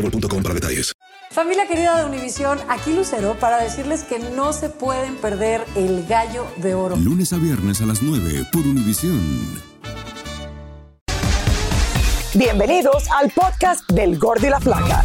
boostmobile.com 0.00 0.42
para 0.42 0.54
detalles. 0.54 0.92
Familia 1.30 1.66
querida 1.66 1.98
de 1.98 2.06
Univisión, 2.06 2.58
aquí 2.68 2.94
Lucero 2.94 3.36
para 3.38 3.58
decirles 3.58 4.04
que 4.04 4.18
no 4.18 4.52
se 4.52 4.70
pueden 4.70 5.16
perder 5.16 5.64
el 5.74 6.06
gallo 6.06 6.46
de 6.56 6.74
oro. 6.74 6.96
Lunes 6.96 7.32
a 7.32 7.36
viernes 7.36 7.80
a 7.80 7.86
las 7.86 8.02
9 8.02 8.46
por 8.52 8.62
Univisión. 8.62 9.20
Bienvenidos 12.34 13.04
al 13.10 13.30
podcast 13.30 13.90
del 13.90 14.18
Gordi 14.18 14.46
y 14.46 14.50
la 14.50 14.60
Flaca. 14.60 15.04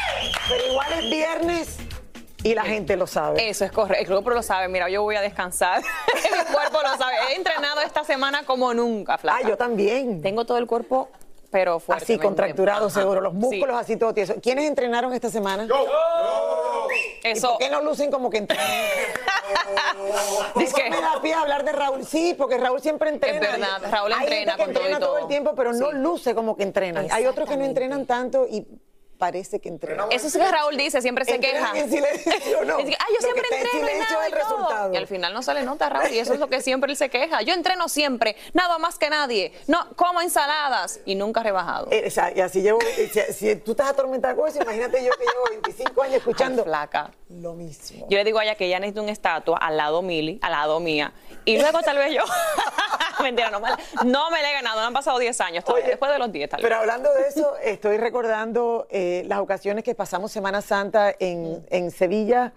Pero 0.51 0.65
igual 0.67 0.93
es 0.93 1.09
viernes 1.09 1.77
y 2.43 2.53
la 2.55 2.63
gente 2.63 2.97
lo 2.97 3.07
sabe. 3.07 3.47
Eso 3.47 3.63
es 3.63 3.71
correcto. 3.71 4.01
El 4.01 4.07
cuerpo 4.07 4.31
lo 4.31 4.43
sabe. 4.43 4.67
Mira, 4.67 4.89
yo 4.89 5.01
voy 5.01 5.15
a 5.15 5.21
descansar. 5.21 5.81
mi 6.13 6.53
cuerpo 6.53 6.79
lo 6.81 6.97
sabe. 6.97 7.13
He 7.29 7.35
entrenado 7.35 7.81
esta 7.81 8.03
semana 8.03 8.43
como 8.43 8.73
nunca, 8.73 9.17
flaca. 9.17 9.39
Ah, 9.43 9.47
yo 9.47 9.55
también. 9.57 10.21
Tengo 10.21 10.45
todo 10.45 10.57
el 10.57 10.67
cuerpo, 10.67 11.09
pero 11.51 11.79
fuerte. 11.79 12.03
Así, 12.03 12.17
contracturado 12.17 12.89
seguro, 12.89 13.21
los 13.21 13.33
músculos 13.33 13.77
así 13.77 13.95
todo 13.95 14.13
tieso. 14.13 14.35
¿Quiénes 14.41 14.67
entrenaron 14.67 15.13
esta 15.13 15.29
semana? 15.29 15.67
¿Y 17.23 17.27
Eso. 17.27 17.51
por 17.51 17.57
qué 17.59 17.69
no 17.69 17.81
lucen 17.81 18.11
como 18.11 18.29
que 18.29 18.39
entrenan? 18.39 18.65
Dice 20.55 20.73
que- 20.73 20.89
me 20.89 20.99
da 20.99 21.21
pie 21.21 21.33
hablar 21.33 21.63
de 21.63 21.71
Raúl. 21.71 22.05
Sí, 22.05 22.35
porque 22.37 22.57
Raúl 22.57 22.81
siempre 22.81 23.09
entrena. 23.09 23.45
Es 23.45 23.51
verdad, 23.51 23.81
Raúl 23.89 24.11
Hay 24.11 24.23
entrena 24.23 24.53
gente 24.53 24.57
que 24.57 24.65
con 24.65 24.73
todo 24.73 24.83
y 24.83 24.85
entrena 24.87 25.05
todo, 25.05 25.17
el 25.19 25.27
tiempo, 25.27 25.53
pero 25.55 25.71
no 25.73 25.91
luce 25.93 26.35
como 26.35 26.57
que 26.57 26.63
entrenan. 26.63 27.07
Hay 27.11 27.25
otros 27.25 27.47
que 27.47 27.55
no 27.55 27.63
entrenan 27.63 28.05
tanto 28.05 28.47
y 28.49 28.65
parece 29.21 29.59
que 29.59 29.69
entrenan. 29.69 30.07
Eso 30.11 30.25
es 30.27 30.33
que 30.35 30.51
Raúl 30.51 30.75
dice, 30.75 30.99
siempre 30.99 31.25
se 31.25 31.39
queja. 31.39 31.71
en 31.77 31.89
silencio, 31.91 32.65
no. 32.65 32.77
Dice, 32.81 32.97
ah, 32.99 33.05
yo 33.09 33.15
Lo 33.15 33.21
siempre 33.21 33.43
en 33.51 33.57
entreno 33.59 33.77
y 33.77 33.87
silencio 33.91 34.15
nada 34.15 34.25
el 34.25 34.31
y 34.31 34.35
todo". 34.35 34.49
resultado. 34.57 34.93
Y 34.93 34.97
al 34.97 35.07
final 35.07 35.33
no 35.33 35.43
se 35.43 35.53
le 35.53 35.61
nota, 35.63 35.89
Raúl, 35.89 36.11
y 36.11 36.17
eso 36.17 36.33
es 36.33 36.39
lo 36.39 36.47
que 36.49 36.59
siempre 36.61 36.91
él 36.91 36.97
se 36.97 37.09
queja. 37.09 37.43
Yo 37.43 37.53
entreno 37.53 37.87
siempre, 37.87 38.35
nada 38.53 38.79
más 38.79 38.97
que 38.97 39.09
nadie. 39.11 39.53
No, 39.67 39.87
como 39.95 40.21
ensaladas 40.21 40.99
y 41.05 41.13
nunca 41.13 41.41
he 41.41 41.43
rebajado. 41.43 41.87
Eh, 41.91 42.05
o 42.07 42.09
sea, 42.09 42.35
y 42.35 42.41
así 42.41 42.61
llevo, 42.63 42.79
si, 42.81 43.07
si 43.33 43.55
tú 43.57 43.71
estás 43.71 43.91
atormentada 43.91 44.35
con 44.35 44.49
eso, 44.49 44.59
imagínate 44.61 45.03
yo 45.05 45.11
que 45.11 45.23
llevo 45.25 45.43
25 45.51 46.01
años 46.01 46.15
escuchando 46.15 46.63
Ay, 46.63 46.67
flaca. 46.69 47.11
lo 47.29 47.53
mismo. 47.53 48.07
Yo 48.09 48.17
le 48.17 48.23
digo 48.23 48.39
a 48.39 48.43
ella 48.43 48.55
que 48.55 48.65
ella 48.65 48.79
necesita 48.79 49.01
una 49.01 49.11
estatua 49.11 49.57
al 49.59 49.77
lado 49.77 50.01
Mili, 50.01 50.39
al 50.41 50.51
lado 50.51 50.79
mía. 50.79 51.13
Y 51.45 51.59
luego 51.59 51.81
tal 51.81 51.97
vez 51.97 52.13
yo. 52.13 52.23
Mentira, 53.21 53.49
no 53.51 53.59
me, 53.59 53.69
no 54.05 54.31
me 54.31 54.41
le 54.41 54.49
he 54.49 54.53
ganado. 54.53 54.81
No 54.81 54.87
han 54.87 54.93
pasado 54.93 55.19
10 55.19 55.39
años 55.41 55.63
todavía. 55.63 55.83
Oye, 55.85 55.91
después 55.91 56.11
de 56.11 56.17
los 56.17 56.31
10, 56.31 56.49
tal 56.49 56.57
vez. 56.57 56.63
Pero 56.63 56.79
hablando 56.79 57.13
de 57.13 57.27
eso, 57.27 57.55
estoy 57.63 57.97
recordando 57.97 58.87
eh, 58.89 59.10
las 59.27 59.39
ocasiones 59.39 59.83
que 59.83 59.93
pasamos 59.95 60.31
Semana 60.31 60.61
Santa 60.61 61.13
en, 61.19 61.65
en 61.69 61.91
Sevilla. 61.91 62.53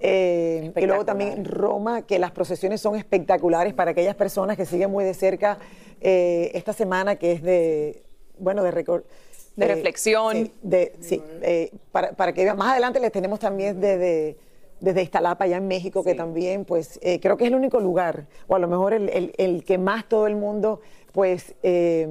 eh, 0.00 0.72
y 0.76 0.86
luego 0.86 1.04
también 1.04 1.32
en 1.32 1.44
Roma, 1.44 2.02
que 2.02 2.18
las 2.18 2.30
procesiones 2.30 2.80
son 2.80 2.96
espectaculares 2.96 3.72
para 3.74 3.92
aquellas 3.92 4.14
personas 4.14 4.56
que 4.56 4.66
siguen 4.66 4.90
muy 4.90 5.04
de 5.04 5.14
cerca 5.14 5.58
eh, 6.00 6.50
esta 6.54 6.72
semana 6.72 7.16
que 7.16 7.32
es 7.32 7.42
de, 7.42 8.02
bueno, 8.38 8.62
de 8.62 8.70
récord. 8.70 9.02
De 9.56 9.66
reflexión. 9.66 10.32
Sí, 10.34 10.52
de, 10.62 10.92
sí, 11.00 11.22
eh, 11.40 11.70
para, 11.90 12.12
para 12.12 12.32
que. 12.34 12.52
Más 12.54 12.72
adelante 12.72 13.00
les 13.00 13.10
tenemos 13.10 13.38
también 13.40 13.80
desde, 13.80 14.36
desde 14.80 15.02
Iztalapa, 15.02 15.44
allá 15.46 15.56
en 15.56 15.66
México, 15.66 16.04
que 16.04 16.14
también, 16.14 16.66
pues, 16.66 16.98
eh, 17.02 17.18
creo 17.20 17.38
que 17.38 17.44
es 17.44 17.48
el 17.48 17.56
único 17.56 17.80
lugar, 17.80 18.26
o 18.48 18.54
a 18.54 18.58
lo 18.58 18.68
mejor 18.68 18.92
el, 18.92 19.08
el- 19.08 19.32
el 19.38 19.64
que 19.64 19.78
más 19.78 20.06
todo 20.06 20.26
el 20.26 20.36
mundo, 20.36 20.82
pues, 21.12 21.54
eh, 21.62 22.06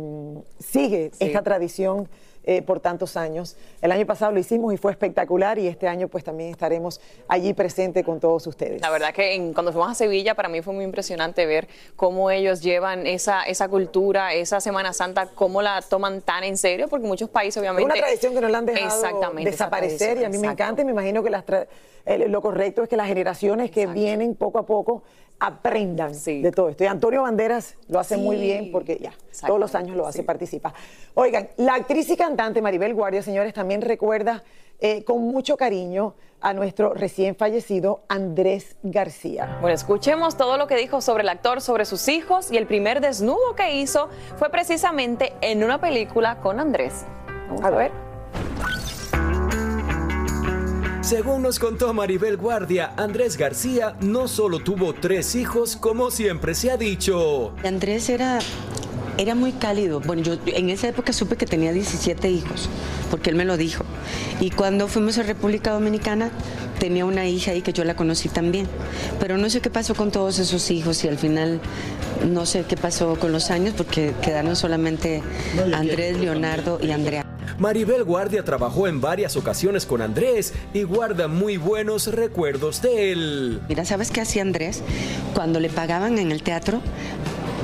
sigue 0.57 1.11
esta 1.19 1.43
tradición 1.43 2.09
eh, 2.45 2.61
por 2.61 2.79
tantos 2.79 3.17
años. 3.17 3.57
El 3.81 3.91
año 3.91 4.05
pasado 4.05 4.31
lo 4.31 4.39
hicimos 4.39 4.73
y 4.73 4.77
fue 4.77 4.91
espectacular 4.91 5.57
y 5.59 5.67
este 5.67 5.87
año, 5.87 6.07
pues, 6.07 6.23
también 6.23 6.49
estaremos 6.51 7.01
allí 7.27 7.53
presente 7.53 8.03
con 8.03 8.19
todos 8.19 8.45
ustedes. 8.47 8.81
La 8.81 8.89
verdad 8.89 9.13
que 9.13 9.33
en- 9.33 9.53
cuando 9.53 9.71
fuimos 9.71 9.89
a 9.91 9.95
Sevilla, 9.95 10.35
para 10.35 10.47
mí 10.49 10.61
fue 10.61 10.73
muy 10.73 10.83
impresionante 10.85 11.45
ver 11.45 11.67
cómo 11.95 12.29
ellos 12.31 12.61
llevan 12.61 13.07
esa, 13.07 13.43
esa 13.43 13.67
cultura, 13.67 14.33
esa 14.33 14.61
Semana 14.61 14.93
Santa, 14.93 15.27
cómo 15.33 15.61
la 15.61 15.81
toman 15.81 16.21
tan 16.21 16.43
en 16.43 16.57
serio, 16.57 16.87
porque 16.87 17.07
muchos 17.07 17.29
países, 17.29 17.57
Es 17.57 17.61
obviamente. 17.61 17.85
una 17.85 17.95
tradición 17.95 18.33
que 18.33 18.41
no 18.41 18.49
la 18.49 18.57
han 18.59 18.65
dejado 18.65 19.01
desaparecer 19.43 20.17
y 20.19 20.23
a 20.23 20.29
mí 20.29 20.37
me 20.37 20.47
encanta 20.47 20.81
y 20.81 20.85
me 20.85 20.91
imagino 20.91 21.23
que 21.23 21.29
las 21.29 21.45
tra- 21.45 21.67
eh, 22.05 22.27
lo 22.29 22.41
correcto 22.41 22.83
es 22.83 22.89
que 22.89 22.97
las 22.97 23.07
generaciones 23.07 23.71
que 23.71 23.87
vienen 23.87 24.35
poco 24.35 24.59
a 24.59 24.65
poco 24.65 25.01
aprendan 25.39 26.13
de 26.13 26.51
todo 26.51 26.69
esto. 26.69 26.83
Y 26.83 26.87
Antonio 26.87 27.23
Banderas 27.23 27.75
lo 27.87 27.99
hace 27.99 28.17
muy 28.17 28.37
bien 28.37 28.71
porque 28.71 28.97
ya, 28.97 29.13
todos 29.45 29.59
los 29.59 29.75
años 29.75 29.95
lo 29.95 30.07
hace, 30.07 30.23
participa. 30.23 30.73
Oigan, 31.13 31.49
la 31.57 31.75
actriz 31.75 32.09
y 32.09 32.17
cantante 32.17 32.61
Maribel 32.61 32.93
Guardia, 32.93 33.21
señores, 33.21 33.53
también 33.53 33.81
recuerda 33.81 34.43
eh, 34.79 35.03
con 35.03 35.21
mucho 35.21 35.55
cariño 35.55 36.15
a 36.41 36.53
nuestro 36.53 36.93
recién 36.93 37.35
fallecido 37.35 38.03
Andrés 38.07 38.75
García. 38.83 39.57
Bueno, 39.61 39.73
escuchemos 39.73 40.37
todo 40.37 40.57
lo 40.57 40.67
que 40.67 40.75
dijo 40.75 41.01
sobre 41.01 41.23
el 41.23 41.29
actor, 41.29 41.61
sobre 41.61 41.85
sus 41.85 42.07
hijos 42.07 42.51
y 42.51 42.57
el 42.57 42.67
primer 42.67 43.01
desnudo 43.01 43.55
que 43.55 43.75
hizo 43.75 44.09
fue 44.37 44.49
precisamente 44.49 45.33
en 45.41 45.63
una 45.63 45.79
película 45.79 46.41
con 46.41 46.59
Andrés. 46.59 47.05
Vamos 47.47 47.63
a, 47.63 47.69
ver. 47.71 48.14
Según 51.05 51.43
nos 51.43 51.59
contó 51.59 51.93
Maribel 51.93 52.35
Guardia, 52.35 52.93
Andrés 52.97 53.37
García 53.37 53.95
no 54.01 54.27
solo 54.27 54.57
tuvo 54.57 54.93
tres 54.93 55.35
hijos, 55.35 55.75
como 55.75 56.09
siempre 56.09 56.55
se 56.55 56.71
ha 56.71 56.77
dicho. 56.77 57.53
Andrés 57.63 58.09
era, 58.09 58.39
era 59.19 59.35
muy 59.35 59.51
cálido. 59.51 59.99
Bueno, 59.99 60.23
yo 60.23 60.33
en 60.47 60.71
esa 60.71 60.87
época 60.87 61.13
supe 61.13 61.35
que 61.35 61.45
tenía 61.45 61.71
17 61.73 62.27
hijos, 62.31 62.71
porque 63.11 63.29
él 63.29 63.35
me 63.35 63.45
lo 63.45 63.55
dijo. 63.55 63.85
Y 64.39 64.49
cuando 64.49 64.87
fuimos 64.87 65.19
a 65.19 65.21
República 65.21 65.73
Dominicana, 65.73 66.31
tenía 66.79 67.05
una 67.05 67.27
hija 67.27 67.51
ahí 67.51 67.61
que 67.61 67.71
yo 67.71 67.83
la 67.83 67.95
conocí 67.95 68.27
también. 68.27 68.67
Pero 69.19 69.37
no 69.37 69.47
sé 69.51 69.61
qué 69.61 69.69
pasó 69.69 69.93
con 69.93 70.09
todos 70.09 70.39
esos 70.39 70.71
hijos 70.71 71.03
y 71.03 71.07
al 71.07 71.19
final 71.19 71.61
no 72.27 72.47
sé 72.47 72.63
qué 72.67 72.77
pasó 72.77 73.15
con 73.19 73.31
los 73.31 73.51
años, 73.51 73.75
porque 73.77 74.15
quedaron 74.23 74.55
solamente 74.55 75.21
Andrés, 75.71 76.17
Leonardo 76.17 76.79
y 76.81 76.89
Andrea. 76.89 77.34
Maribel 77.57 78.03
Guardia 78.03 78.43
trabajó 78.43 78.87
en 78.87 78.99
varias 78.99 79.37
ocasiones 79.37 79.85
con 79.85 80.01
Andrés 80.01 80.53
y 80.73 80.83
guarda 80.83 81.29
muy 81.29 81.55
buenos 81.55 82.07
recuerdos 82.07 82.81
de 82.81 83.13
él. 83.13 83.61
Mira, 83.69 83.85
¿sabes 83.85 84.11
qué 84.11 84.21
hacía 84.21 84.41
Andrés? 84.41 84.83
Cuando 85.33 85.61
le 85.61 85.69
pagaban 85.69 86.17
en 86.19 86.31
el 86.31 86.43
teatro, 86.43 86.81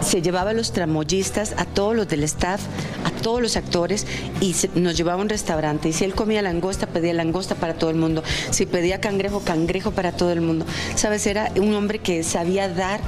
se 0.01 0.21
llevaba 0.21 0.51
a 0.51 0.53
los 0.53 0.71
tramoyistas, 0.71 1.53
a 1.57 1.65
todos 1.65 1.93
los 1.93 2.07
del 2.07 2.23
staff, 2.23 2.61
a 3.03 3.11
todos 3.21 3.41
los 3.41 3.57
actores 3.57 4.07
y 4.39 4.55
nos 4.75 4.95
llevaba 4.95 5.19
a 5.19 5.23
un 5.23 5.29
restaurante. 5.29 5.89
Y 5.89 5.93
si 5.93 6.05
él 6.05 6.15
comía 6.15 6.41
langosta, 6.41 6.87
pedía 6.87 7.13
langosta 7.13 7.55
para 7.55 7.73
todo 7.73 7.89
el 7.89 7.97
mundo. 7.97 8.23
Si 8.49 8.65
pedía 8.65 9.01
cangrejo, 9.01 9.41
cangrejo 9.41 9.91
para 9.91 10.13
todo 10.13 10.31
el 10.31 10.39
mundo. 10.39 10.65
¿Sabes? 10.95 11.27
Era 11.27 11.51
un 11.57 11.73
hombre 11.75 11.99
que 11.99 12.23
sabía 12.23 12.69
dar 12.69 13.01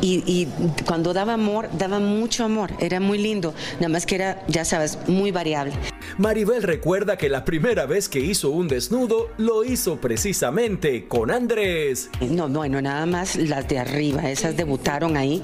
y, 0.00 0.24
y 0.26 0.48
cuando 0.86 1.12
daba 1.12 1.34
amor, 1.34 1.68
daba 1.76 2.00
mucho 2.00 2.44
amor. 2.44 2.72
Era 2.80 2.98
muy 2.98 3.18
lindo. 3.18 3.52
Nada 3.74 3.90
más 3.90 4.06
que 4.06 4.14
era, 4.14 4.42
ya 4.48 4.64
sabes, 4.64 4.98
muy 5.06 5.32
variable. 5.32 5.74
Maribel 6.20 6.62
recuerda 6.62 7.16
que 7.16 7.30
la 7.30 7.46
primera 7.46 7.86
vez 7.86 8.10
que 8.10 8.20
hizo 8.20 8.50
un 8.50 8.68
desnudo 8.68 9.30
lo 9.38 9.64
hizo 9.64 9.96
precisamente 10.02 11.08
con 11.08 11.30
Andrés. 11.30 12.10
No, 12.20 12.46
bueno, 12.46 12.82
nada 12.82 13.06
más 13.06 13.36
las 13.36 13.66
de 13.68 13.78
arriba, 13.78 14.30
esas 14.30 14.54
debutaron 14.54 15.16
ahí. 15.16 15.42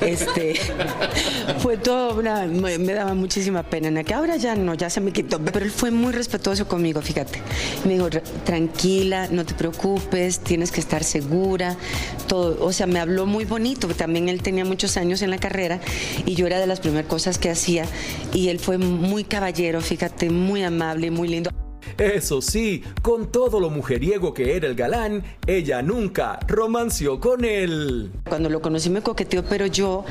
Este, 0.00 0.54
fue 1.60 1.76
todo, 1.76 2.18
una- 2.18 2.44
me, 2.46 2.76
daba 2.76 3.14
muchísima 3.14 3.62
pena. 3.62 3.86
En 3.86 3.98
aquella 3.98 4.18
ahora 4.18 4.36
ya 4.36 4.56
no, 4.56 4.74
ya 4.74 4.90
se 4.90 5.00
me 5.00 5.12
quitó, 5.12 5.38
pero 5.38 5.64
él 5.64 5.70
fue 5.70 5.92
muy 5.92 6.12
respetuoso 6.12 6.66
conmigo, 6.66 7.00
fíjate. 7.02 7.38
Me 7.84 7.92
dijo, 7.94 8.08
"Ra- 8.08 8.22
tranquila, 8.44 9.28
no 9.30 9.46
te 9.46 9.54
preocupes, 9.54 10.40
tienes 10.40 10.72
que 10.72 10.80
estar 10.80 11.04
segura. 11.04 11.76
Todo, 12.26 12.64
o 12.64 12.72
sea, 12.72 12.88
me 12.88 12.98
habló 12.98 13.26
muy 13.26 13.44
bonito. 13.44 13.86
También 13.88 14.28
él 14.28 14.42
tenía 14.42 14.64
muchos 14.64 14.96
años 14.96 15.22
en 15.22 15.30
la 15.30 15.38
carrera 15.38 15.78
y 16.24 16.34
yo 16.34 16.48
era 16.48 16.58
de 16.58 16.66
las 16.66 16.80
primeras 16.80 17.06
cosas 17.06 17.38
que 17.38 17.48
hacía 17.48 17.84
y 18.34 18.48
él 18.48 18.58
fue 18.58 18.76
muy 18.78 19.22
caballero, 19.22 19.80
fíjate, 19.80 20.15
muy 20.30 20.62
amable, 20.62 21.10
muy 21.10 21.28
lindo. 21.28 21.50
Eso 21.98 22.42
sí, 22.42 22.82
con 23.02 23.30
todo 23.30 23.60
lo 23.60 23.70
mujeriego 23.70 24.34
que 24.34 24.56
era 24.56 24.66
el 24.66 24.74
galán, 24.74 25.22
ella 25.46 25.82
nunca 25.82 26.38
romanció 26.46 27.20
con 27.20 27.44
él. 27.44 28.12
Cuando 28.28 28.48
lo 28.48 28.60
conocí 28.60 28.90
me 28.90 29.02
coqueteó, 29.02 29.44
pero 29.44 29.66
yo, 29.66 30.04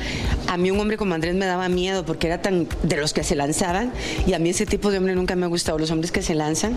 a 0.48 0.56
mí 0.56 0.70
un 0.70 0.80
hombre 0.80 0.96
como 0.96 1.14
Andrés 1.14 1.34
me 1.34 1.46
daba 1.46 1.68
miedo 1.68 2.04
porque 2.04 2.26
era 2.26 2.42
tan 2.42 2.66
de 2.82 2.96
los 2.96 3.12
que 3.12 3.22
se 3.22 3.34
lanzaban 3.34 3.92
y 4.26 4.32
a 4.32 4.38
mí 4.38 4.50
ese 4.50 4.66
tipo 4.66 4.90
de 4.90 4.98
hombre 4.98 5.14
nunca 5.14 5.36
me 5.36 5.46
ha 5.46 5.48
gustado. 5.48 5.78
Los 5.78 5.90
hombres 5.90 6.12
que 6.12 6.22
se 6.22 6.34
lanzan 6.34 6.76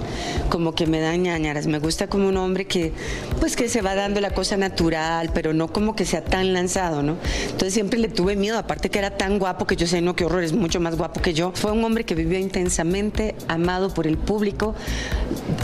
como 0.50 0.74
que 0.74 0.88
me 0.88 1.00
dan 1.00 1.24
ñañaras. 1.24 1.68
Me 1.68 1.80
gusta 1.80 2.08
como 2.08 2.28
un 2.28 2.38
hombre 2.38 2.66
que, 2.66 2.94
pues 3.40 3.56
que 3.56 3.70
se 3.70 3.82
va 3.82 3.96
dando 3.96 4.22
la 4.22 4.32
cosa 4.32 4.58
natural, 4.58 5.32
pero 5.34 5.54
no 5.54 5.72
como 5.72 5.96
que 5.96 6.06
sea 6.06 6.24
tan 6.24 6.54
lanzado, 6.54 7.04
¿no? 7.04 7.18
Entonces 7.46 7.74
siempre 7.74 8.00
le 8.00 8.08
tuve 8.08 8.36
miedo, 8.36 8.58
aparte 8.58 8.90
que 8.90 9.00
era 9.00 9.18
tan 9.18 9.40
guapo 9.40 9.66
que 9.66 9.76
yo 9.76 9.88
sé, 9.88 10.02
no, 10.02 10.16
qué 10.16 10.26
horror, 10.26 10.44
es 10.44 10.54
mucho 10.54 10.80
más 10.80 10.98
guapo 10.98 11.22
que 11.22 11.34
yo. 11.34 11.52
Fue 11.56 11.72
un 11.72 11.84
hombre 11.84 12.04
que 12.04 12.16
vivió 12.16 12.40
intensamente, 12.40 13.36
amado 13.48 13.94
por 13.94 14.08
el 14.08 14.18
público, 14.18 14.76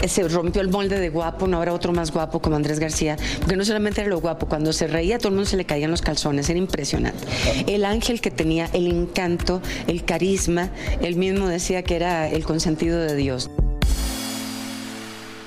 se 0.06 0.28
rompió 0.28 0.62
el 0.62 0.68
molde 0.68 0.98
de 0.98 1.08
guapo, 1.08 1.46
no 1.46 1.58
habrá 1.58 1.72
otro 1.72 1.92
más 1.92 2.12
guapo 2.12 2.40
como 2.40 2.56
Andrés 2.56 2.78
García, 2.78 3.16
porque 3.40 3.56
no 3.56 3.64
solamente 3.64 4.00
era 4.00 4.10
lo 4.10 4.20
guapo, 4.20 4.46
cuando 4.46 4.72
se 4.72 4.86
reía 4.86 5.16
a 5.16 5.18
todo 5.18 5.28
el 5.28 5.34
mundo 5.34 5.48
se 5.48 5.56
le 5.56 5.64
caían 5.64 5.90
los 5.90 6.02
calzones, 6.02 6.48
era 6.48 6.58
impresionante. 6.58 7.26
El 7.66 7.84
ángel 7.84 8.20
que 8.20 8.30
tenía, 8.30 8.68
el 8.72 8.86
encanto, 8.86 9.60
el 9.86 10.04
carisma, 10.04 10.70
él 11.00 11.16
mismo 11.16 11.48
decía 11.48 11.82
que 11.82 11.96
era 11.96 12.28
el 12.28 12.44
consentido 12.44 13.00
de 13.00 13.16
Dios. 13.16 13.50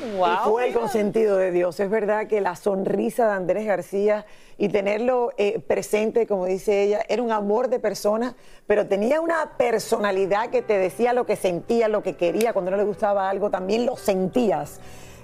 Y 0.02 0.50
fue 0.50 0.68
el 0.68 0.74
consentido 0.74 1.38
de 1.38 1.52
Dios. 1.52 1.80
Es 1.80 1.90
verdad 1.90 2.28
que 2.28 2.42
la 2.42 2.56
sonrisa 2.56 3.28
de 3.28 3.34
Andrés 3.34 3.66
García 3.66 4.26
y 4.60 4.68
tenerlo 4.68 5.32
eh, 5.38 5.60
presente, 5.66 6.28
como 6.28 6.46
dice 6.46 6.84
ella, 6.84 7.00
era 7.08 7.24
un 7.24 7.32
amor 7.32 7.70
de 7.70 7.80
persona, 7.80 8.36
pero 8.68 8.88
tenía 8.88 9.22
una 9.22 9.58
personalidad 9.58 10.50
que 10.50 10.62
te 10.62 10.78
decía 10.78 11.14
lo 11.14 11.26
que 11.26 11.38
sentía, 11.38 11.88
lo 11.88 12.04
que 12.04 12.18
quería, 12.18 12.52
cuando 12.52 12.70
no 12.70 12.78
le 12.78 12.84
gustaba 12.84 13.30
algo, 13.30 13.50
también 13.50 13.86
lo 13.86 13.96
sentías. 13.96 14.82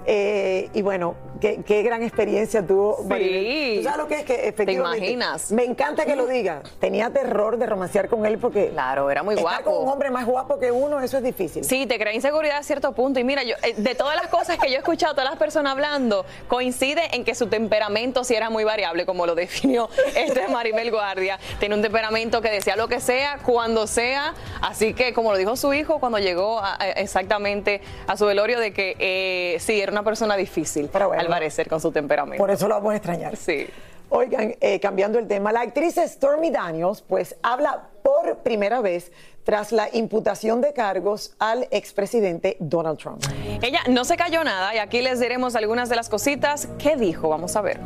Eh, 0.08 0.70
y 0.74 0.82
bueno, 0.82 1.16
qué, 1.42 1.64
qué 1.66 1.82
gran 1.82 2.04
experiencia 2.04 2.66
tuvo. 2.66 2.98
Sí. 3.02 3.08
Maribel. 3.08 3.78
¿Tú 3.78 3.84
sabes 3.84 3.98
lo 3.98 4.08
que 4.08 4.16
es 4.16 4.24
que 4.24 4.48
efectivamente? 4.48 4.98
imaginas? 4.98 5.52
Me 5.52 5.64
encanta 5.64 6.06
que 6.06 6.16
lo 6.16 6.28
diga. 6.28 6.62
Tenía 6.80 7.10
terror 7.10 7.58
de 7.58 7.66
romancear 7.66 8.08
con 8.08 8.26
él 8.26 8.38
porque. 8.38 8.70
Claro, 8.70 9.10
era 9.10 9.24
muy 9.24 9.36
estar 9.36 9.64
guapo. 9.64 9.72
con 9.72 9.84
un 9.84 9.90
hombre 9.90 10.12
más 10.12 10.26
guapo 10.26 10.60
que 10.60 10.72
uno, 10.72 11.02
eso 11.02 11.18
es 11.18 11.24
difícil. 11.24 11.64
Sí, 11.64 11.88
te 11.88 11.98
crea 11.98 12.14
inseguridad 12.14 12.58
a 12.58 12.64
cierto 12.64 12.92
punto. 12.94 13.20
Y 13.20 13.24
mira, 13.24 13.44
yo, 13.44 13.56
eh, 13.64 13.74
de 13.78 13.96
todas 13.96 14.16
las 14.16 14.28
cosas 14.28 14.58
que 14.60 14.70
yo 14.70 14.76
he 14.76 14.80
escuchado, 14.80 15.14
todas 15.14 15.30
las 15.30 15.40
personas 15.40 15.72
hablando, 15.72 16.26
coincide 16.48 17.02
en 17.14 17.24
que 17.24 17.34
su 17.34 17.48
temperamento 17.48 18.24
sí 18.24 18.36
era 18.36 18.50
muy 18.50 18.64
variable, 18.64 19.06
como 19.06 19.25
lo 19.26 19.36
definió 19.36 19.90
este 20.16 20.48
Maribel 20.50 20.92
Guardia. 20.92 21.40
Tiene 21.60 21.76
un 21.76 21.82
temperamento 21.82 22.42
que 22.42 22.50
decía 22.50 22.76
lo 22.76 22.88
que 22.88 23.00
sea, 23.00 23.40
cuando 23.46 23.88
sea. 23.88 24.34
Así 24.62 24.94
que, 24.94 25.14
como 25.14 25.32
lo 25.32 25.38
dijo 25.38 25.56
su 25.56 25.74
hijo 25.74 26.00
cuando 26.00 26.20
llegó 26.20 26.60
a- 26.60 26.76
a- 26.80 26.90
exactamente 26.92 27.82
a 28.08 28.18
su 28.18 28.26
velorio, 28.26 28.60
de 28.60 28.74
que 28.74 28.96
eh, 29.00 29.58
sí, 29.60 29.80
era 29.80 29.92
una 29.92 30.04
persona 30.04 30.36
difícil, 30.38 30.90
bueno. 30.92 31.14
al 31.20 31.28
parecer, 31.28 31.68
con 31.68 31.80
su 31.82 31.92
temperamento. 31.92 32.42
Por 32.42 32.52
eso 32.52 32.68
lo 32.68 32.76
vamos 32.76 32.94
a 32.94 32.96
extrañar. 32.98 33.36
Sí. 33.36 33.68
Oigan, 34.10 34.56
eh, 34.62 34.80
cambiando 34.80 35.18
el 35.18 35.28
tema, 35.28 35.52
la 35.52 35.62
actriz 35.62 35.96
Stormy 35.96 36.52
Daniels 36.52 37.02
pues 37.02 37.36
habla 37.42 37.90
por 38.04 38.38
primera 38.38 38.80
vez 38.80 39.12
tras 39.44 39.72
la 39.72 39.90
imputación 39.94 40.62
de 40.62 40.74
cargos 40.74 41.34
al 41.40 41.68
expresidente 41.72 42.56
Donald 42.60 43.00
Trump. 43.00 43.24
Ella 43.64 43.80
no 43.88 44.06
se 44.06 44.16
cayó 44.16 44.44
nada 44.44 44.76
y 44.76 44.78
aquí 44.78 45.02
les 45.02 45.20
diremos 45.20 45.56
algunas 45.56 45.90
de 45.90 45.96
las 45.96 46.08
cositas 46.10 46.68
que 46.78 46.96
dijo. 46.96 47.30
Vamos 47.30 47.56
a 47.56 47.62
ver. 47.62 47.80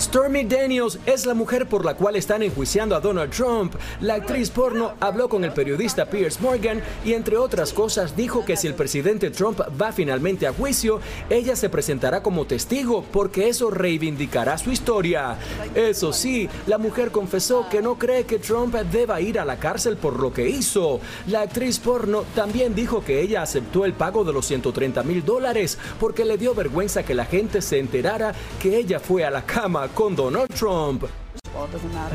Stormy 0.00 0.44
Daniels 0.44 0.98
es 1.06 1.26
la 1.26 1.34
mujer 1.34 1.68
por 1.68 1.84
la 1.84 1.94
cual 1.94 2.14
están 2.14 2.42
enjuiciando 2.44 2.94
a 2.94 3.00
Donald 3.00 3.32
Trump. 3.32 3.74
La 4.00 4.14
actriz 4.14 4.48
porno 4.48 4.92
habló 5.00 5.28
con 5.28 5.42
el 5.42 5.52
periodista 5.52 6.06
Piers 6.06 6.40
Morgan 6.40 6.80
y 7.04 7.14
entre 7.14 7.36
otras 7.36 7.72
cosas 7.72 8.14
dijo 8.16 8.44
que 8.44 8.56
si 8.56 8.68
el 8.68 8.74
presidente 8.74 9.30
Trump 9.30 9.60
va 9.80 9.90
finalmente 9.90 10.46
a 10.46 10.52
juicio, 10.52 11.00
ella 11.28 11.56
se 11.56 11.68
presentará 11.68 12.22
como 12.22 12.46
testigo 12.46 13.04
porque 13.10 13.48
eso 13.48 13.70
reivindicará 13.70 14.56
su 14.56 14.70
historia. 14.70 15.36
Eso 15.74 16.12
sí, 16.12 16.48
la 16.68 16.78
mujer 16.78 17.10
confesó 17.10 17.68
que 17.68 17.82
no 17.82 17.96
cree 17.98 18.24
que 18.24 18.38
Trump 18.38 18.76
deba 18.76 19.20
ir 19.20 19.40
a 19.40 19.44
la 19.44 19.58
cárcel 19.58 19.96
por 19.96 20.20
lo 20.20 20.32
que 20.32 20.48
hizo. 20.48 21.00
La 21.26 21.40
actriz 21.40 21.80
porno 21.80 22.24
también 22.36 22.72
dijo 22.72 23.02
que 23.04 23.20
ella 23.20 23.42
aceptó 23.42 23.84
el 23.84 23.94
pago 23.94 24.22
de 24.22 24.32
los 24.32 24.46
130 24.46 25.02
mil 25.02 25.24
dólares 25.24 25.76
porque 25.98 26.24
le 26.24 26.38
dio 26.38 26.54
vergüenza 26.54 27.02
que 27.02 27.14
la 27.14 27.24
gente 27.24 27.60
se 27.62 27.80
enterara 27.80 28.32
que 28.62 28.76
ella 28.76 29.00
fue 29.00 29.24
a 29.24 29.30
la 29.30 29.44
cama 29.44 29.87
con 29.94 30.14
Donald 30.14 30.52
Trump. 30.54 31.04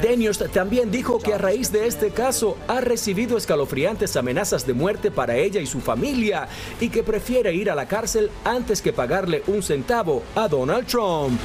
Daniels 0.01 0.39
también 0.51 0.89
dijo 0.89 1.19
que 1.19 1.33
a 1.33 1.37
raíz 1.37 1.71
de 1.71 1.87
este 1.87 2.11
caso 2.11 2.57
ha 2.67 2.81
recibido 2.81 3.37
escalofriantes 3.37 4.15
amenazas 4.15 4.65
de 4.65 4.73
muerte 4.73 5.11
para 5.11 5.35
ella 5.35 5.59
y 5.59 5.65
su 5.65 5.81
familia 5.81 6.47
y 6.79 6.89
que 6.89 7.03
prefiere 7.03 7.53
ir 7.53 7.69
a 7.69 7.75
la 7.75 7.85
cárcel 7.85 8.31
antes 8.45 8.81
que 8.81 8.93
pagarle 8.93 9.43
un 9.47 9.61
centavo 9.61 10.23
a 10.35 10.47
Donald 10.47 10.87
Trump. 10.87 11.39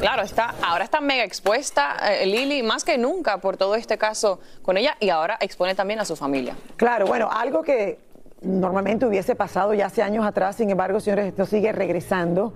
Claro, 0.00 0.22
está, 0.22 0.54
ahora 0.62 0.84
está 0.84 1.00
mega 1.00 1.24
expuesta 1.24 1.96
eh, 2.14 2.24
Lili 2.24 2.62
más 2.62 2.84
que 2.84 2.96
nunca 2.96 3.38
por 3.38 3.56
todo 3.56 3.74
este 3.74 3.98
caso 3.98 4.38
con 4.62 4.76
ella 4.76 4.96
y 5.00 5.08
ahora 5.08 5.36
expone 5.40 5.74
también 5.74 5.98
a 5.98 6.04
su 6.04 6.14
familia. 6.14 6.54
Claro, 6.76 7.06
bueno, 7.06 7.28
algo 7.30 7.62
que 7.62 7.98
normalmente 8.42 9.06
hubiese 9.06 9.34
pasado 9.34 9.74
ya 9.74 9.86
hace 9.86 10.02
años 10.02 10.24
atrás, 10.24 10.54
sin 10.54 10.70
embargo, 10.70 11.00
señores, 11.00 11.26
esto 11.26 11.46
sigue 11.46 11.72
regresando. 11.72 12.52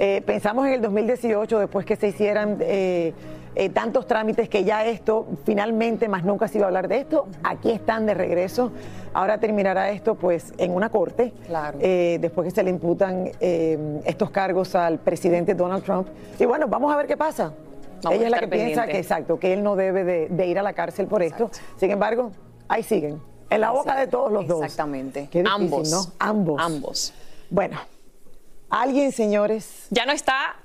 Eh, 0.00 0.22
pensamos 0.24 0.64
en 0.68 0.74
el 0.74 0.80
2018, 0.80 1.58
después 1.58 1.84
que 1.84 1.96
se 1.96 2.08
hicieran 2.08 2.58
eh, 2.60 3.12
eh, 3.56 3.68
tantos 3.70 4.06
trámites, 4.06 4.48
que 4.48 4.62
ya 4.62 4.86
esto 4.86 5.26
finalmente, 5.44 6.08
más 6.08 6.22
nunca 6.22 6.46
se 6.46 6.58
iba 6.58 6.66
a 6.66 6.68
hablar 6.68 6.86
de 6.86 6.98
esto, 6.98 7.26
aquí 7.42 7.72
están 7.72 8.06
de 8.06 8.14
regreso. 8.14 8.70
Ahora 9.12 9.38
terminará 9.38 9.90
esto 9.90 10.14
pues 10.14 10.52
en 10.56 10.70
una 10.70 10.90
corte, 10.90 11.32
eh, 11.80 12.18
después 12.20 12.44
que 12.46 12.54
se 12.54 12.62
le 12.62 12.70
imputan 12.70 13.32
estos 13.40 14.30
cargos 14.30 14.76
al 14.76 14.98
presidente 14.98 15.54
Donald 15.54 15.82
Trump. 15.82 16.06
Y 16.38 16.44
bueno, 16.44 16.68
vamos 16.68 16.92
a 16.92 16.96
ver 16.96 17.08
qué 17.08 17.16
pasa. 17.16 17.52
Vamos 18.00 18.18
Ella 18.18 18.26
es 18.26 18.30
la 18.30 18.38
que 18.38 18.46
piensa 18.46 18.86
que, 18.86 18.98
exacto, 18.98 19.40
que 19.40 19.52
él 19.52 19.64
no 19.64 19.74
debe 19.74 20.04
de, 20.04 20.28
de 20.28 20.46
ir 20.46 20.60
a 20.60 20.62
la 20.62 20.74
cárcel 20.74 21.08
por 21.08 21.24
esto. 21.24 21.50
Sin 21.76 21.90
embargo, 21.90 22.30
ahí 22.68 22.84
siguen, 22.84 23.20
en 23.50 23.60
la 23.60 23.72
boca 23.72 23.96
de 23.96 24.06
todos 24.06 24.30
los 24.30 24.46
dos. 24.46 24.62
Exactamente. 24.62 25.28
Ambos. 25.44 25.90
¿no? 25.90 26.04
Ambos. 26.20 26.62
Ambos. 26.62 27.14
Bueno, 27.50 27.78
alguien, 28.70 29.12
señores. 29.12 29.86
Ya 29.90 30.06
no 30.06 30.12
está 30.12 30.56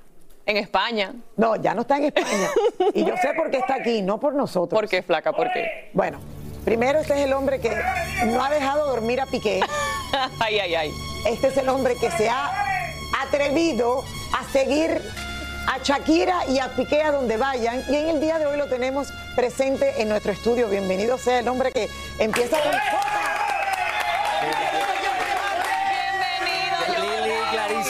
en 0.46 0.56
España. 0.56 1.14
No, 1.36 1.56
ya 1.56 1.74
no 1.74 1.82
está 1.82 1.96
en 1.96 2.04
España. 2.04 2.50
y 2.94 3.04
yo 3.04 3.16
sé 3.16 3.32
por 3.34 3.50
qué 3.50 3.58
está 3.58 3.74
aquí, 3.76 4.02
no 4.02 4.20
por 4.20 4.34
nosotros. 4.34 4.80
¿Por 4.80 4.88
qué, 4.88 5.02
flaca? 5.02 5.32
¿Por 5.32 5.52
qué? 5.52 5.90
Bueno, 5.92 6.20
primero 6.64 7.00
este 7.00 7.14
es 7.14 7.20
el 7.20 7.32
hombre 7.32 7.60
que 7.60 7.70
no 8.26 8.44
ha 8.44 8.50
dejado 8.50 8.86
dormir 8.86 9.20
a 9.20 9.26
Piqué. 9.26 9.60
ay, 10.40 10.58
ay, 10.58 10.74
ay. 10.74 10.90
Este 11.26 11.48
es 11.48 11.56
el 11.56 11.68
hombre 11.68 11.96
que 11.96 12.10
se 12.10 12.28
ha 12.28 12.50
atrevido 13.22 14.04
a 14.32 14.44
seguir 14.52 15.00
a 15.66 15.78
Shakira 15.82 16.46
y 16.48 16.58
a 16.58 16.68
Piqué 16.74 17.02
a 17.02 17.12
donde 17.12 17.36
vayan. 17.36 17.82
Y 17.88 17.96
en 17.96 18.08
el 18.08 18.20
día 18.20 18.38
de 18.38 18.46
hoy 18.46 18.58
lo 18.58 18.66
tenemos 18.66 19.08
presente 19.34 20.02
en 20.02 20.08
nuestro 20.08 20.32
estudio. 20.32 20.68
Bienvenido 20.68 21.16
sea 21.18 21.38
el 21.38 21.48
hombre 21.48 21.72
que 21.72 21.88
empieza 22.18 22.58
con... 22.60 22.72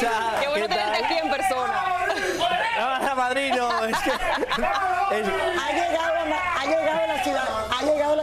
Clarisa, 0.00 0.40
Qué 0.40 0.48
bueno 0.48 0.66
¿qué 0.68 0.74
tenerte 0.74 1.04
aquí 1.04 1.18
en 1.18 1.30
persona. 1.30 1.84
Ah, 2.76 3.14
madrino, 3.14 3.84
es 3.84 3.96
que... 3.98 4.10
es- 4.10 4.18
Ha 4.18 5.72
llegado, 5.72 6.14
ha 6.58 6.64
llegado 6.64 7.06
la 7.06 7.22
ciudad, 7.22 7.44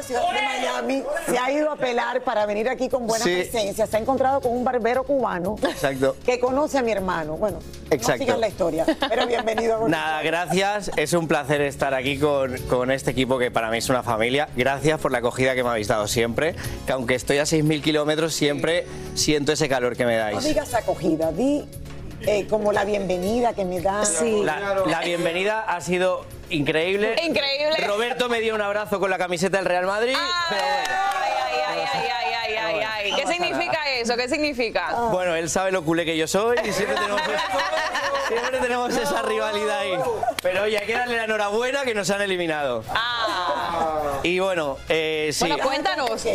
la 0.01 0.07
ciudad 0.07 0.21
de 0.33 0.41
Miami, 0.41 1.03
se 1.27 1.37
ha 1.37 1.51
ido 1.51 1.71
a 1.71 1.75
pelar 1.75 2.21
para 2.23 2.45
venir 2.45 2.67
aquí 2.69 2.89
con 2.89 3.05
buena 3.07 3.23
Sí. 3.23 3.33
presencia, 3.35 3.85
se 3.87 3.97
ha 3.97 3.99
encontrado 3.99 4.41
con 4.41 4.51
un 4.51 4.63
barbero 4.63 5.03
cubano 5.03 5.55
Exacto. 5.61 6.15
que 6.25 6.39
conoce 6.39 6.77
a 6.79 6.81
mi 6.81 6.91
hermano. 6.91 7.37
Bueno, 7.37 7.59
Exacto. 7.89 8.19
no 8.19 8.25
sigan 8.25 8.41
la 8.41 8.47
historia, 8.47 8.85
pero 9.09 9.27
bienvenido. 9.27 9.85
a. 9.85 9.89
Nada, 9.89 10.21
gracias. 10.23 10.91
Es 10.95 11.13
un 11.13 11.27
placer 11.27 11.61
estar 11.61 11.93
aquí 11.93 12.17
con, 12.17 12.57
con 12.69 12.91
este 12.91 13.11
equipo 13.11 13.37
que 13.37 13.51
para 13.51 13.69
mí 13.69 13.77
es 13.77 13.89
una 13.89 14.01
familia. 14.03 14.49
Gracias 14.55 14.99
por 14.99 15.11
la 15.11 15.19
acogida 15.19 15.53
que 15.55 15.63
me 15.63 15.69
habéis 15.69 15.87
dado 15.87 16.07
siempre. 16.07 16.55
Que 16.85 16.93
aunque 16.93 17.15
estoy 17.15 17.37
a 17.37 17.43
6.000 17.43 17.81
kilómetros, 17.81 18.33
siempre 18.33 18.87
siento 19.13 19.51
ese 19.51 19.69
calor 19.69 19.95
que 19.95 20.05
me 20.05 20.17
No 20.17 20.23
dais. 20.23 20.43
digas 20.43 20.73
acogida, 20.73 21.31
di 21.31 21.63
eh, 22.21 22.47
como 22.49 22.71
la 22.71 22.85
bienvenida 22.85 23.53
que 23.53 23.65
me 23.65 23.81
dan. 23.81 24.03
La, 24.45 24.83
la 24.85 25.01
bienvenida 25.01 25.61
ha 25.61 25.81
sido 25.81 26.25
increíble. 26.51 27.15
Increíble. 27.23 27.77
Roberto 27.87 28.29
me 28.29 28.39
dio 28.39 28.55
un 28.55 28.61
abrazo 28.61 28.99
con 28.99 29.09
la 29.09 29.17
camiseta 29.17 29.57
del 29.57 29.65
Real 29.65 29.85
Madrid. 29.85 30.15
pero 30.49 30.61
bueno. 30.61 31.01
Ay. 32.93 33.13
¿Qué 33.15 33.27
significa 33.27 33.79
eso? 33.99 34.15
¿Qué 34.15 34.29
significa? 34.29 34.93
Bueno, 35.11 35.35
él 35.35 35.49
sabe 35.49 35.71
lo 35.71 35.83
culé 35.83 36.05
que 36.05 36.17
yo 36.17 36.27
soy 36.27 36.57
y 36.63 36.71
siempre 36.71 36.95
tenemos, 36.95 37.21
siempre 38.27 38.59
tenemos 38.59 38.95
esa 38.95 39.21
rivalidad 39.23 39.79
ahí. 39.79 39.97
Pero 40.41 40.63
oye, 40.63 40.77
hay 40.77 40.85
que 40.85 40.93
darle 40.93 41.17
la 41.17 41.25
enhorabuena 41.25 41.83
que 41.83 41.93
nos 41.93 42.09
han 42.09 42.21
eliminado. 42.21 42.83
Y 44.23 44.39
bueno, 44.39 44.77
eh, 44.89 45.29
sí. 45.33 45.47
Bueno, 45.47 45.63
cuéntanos. 45.63 46.25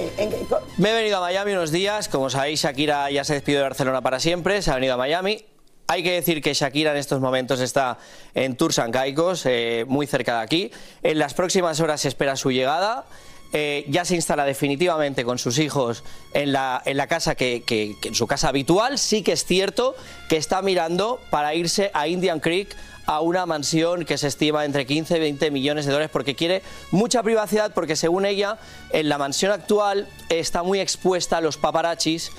Me 0.76 0.90
he 0.90 0.94
venido 0.94 1.18
a 1.18 1.20
Miami 1.20 1.52
unos 1.52 1.70
días. 1.70 2.08
Como 2.08 2.30
sabéis, 2.30 2.60
Shakira 2.62 3.10
ya 3.10 3.24
se 3.24 3.34
despidió 3.34 3.58
de 3.60 3.64
Barcelona 3.64 4.00
para 4.02 4.20
siempre. 4.20 4.60
Se 4.62 4.70
ha 4.70 4.74
venido 4.74 4.94
a 4.94 4.96
Miami. 4.96 5.44
Hay 5.88 6.02
que 6.02 6.12
decir 6.12 6.42
que 6.42 6.52
Shakira 6.52 6.90
en 6.90 6.96
estos 6.96 7.20
momentos 7.20 7.60
está 7.60 7.98
en 8.34 8.56
Tours 8.56 8.78
and 8.80 8.92
Caicos, 8.92 9.42
eh, 9.46 9.84
muy 9.86 10.06
cerca 10.06 10.38
de 10.38 10.42
aquí. 10.42 10.70
En 11.02 11.18
las 11.18 11.32
próximas 11.34 11.78
horas 11.80 12.00
se 12.00 12.08
espera 12.08 12.34
su 12.34 12.50
llegada. 12.50 13.04
Eh, 13.52 13.84
ya 13.88 14.04
se 14.04 14.16
instala 14.16 14.44
definitivamente 14.44 15.24
con 15.24 15.38
sus 15.38 15.60
hijos 15.60 16.02
en 16.34 16.52
la, 16.52 16.82
en 16.84 16.96
la 16.96 17.06
casa 17.06 17.36
que, 17.36 17.62
que- 17.64 17.94
que 18.02 18.08
en 18.08 18.14
su 18.16 18.26
casa 18.26 18.48
habitual. 18.48 18.98
Sí 18.98 19.22
que 19.22 19.30
es 19.32 19.44
cierto 19.44 19.94
que 20.28 20.36
está 20.36 20.60
mirando 20.60 21.20
para 21.30 21.54
irse 21.54 21.92
a 21.94 22.08
Indian 22.08 22.40
Creek 22.40 22.74
a 23.06 23.20
una 23.20 23.46
mansión 23.46 24.04
que 24.04 24.18
se 24.18 24.26
estima 24.26 24.64
entre 24.64 24.84
15 24.84 25.16
y 25.18 25.20
20 25.20 25.52
millones 25.52 25.86
de 25.86 25.92
dólares 25.92 26.10
porque 26.12 26.34
quiere 26.34 26.62
mucha 26.90 27.22
privacidad 27.22 27.72
porque 27.72 27.94
según 27.94 28.26
ella 28.26 28.58
en 28.90 29.08
la 29.08 29.16
mansión 29.16 29.52
actual 29.52 30.08
está 30.28 30.64
muy 30.64 30.80
expuesta 30.80 31.36
a 31.36 31.40
los 31.40 31.56
paparachis 31.56 32.32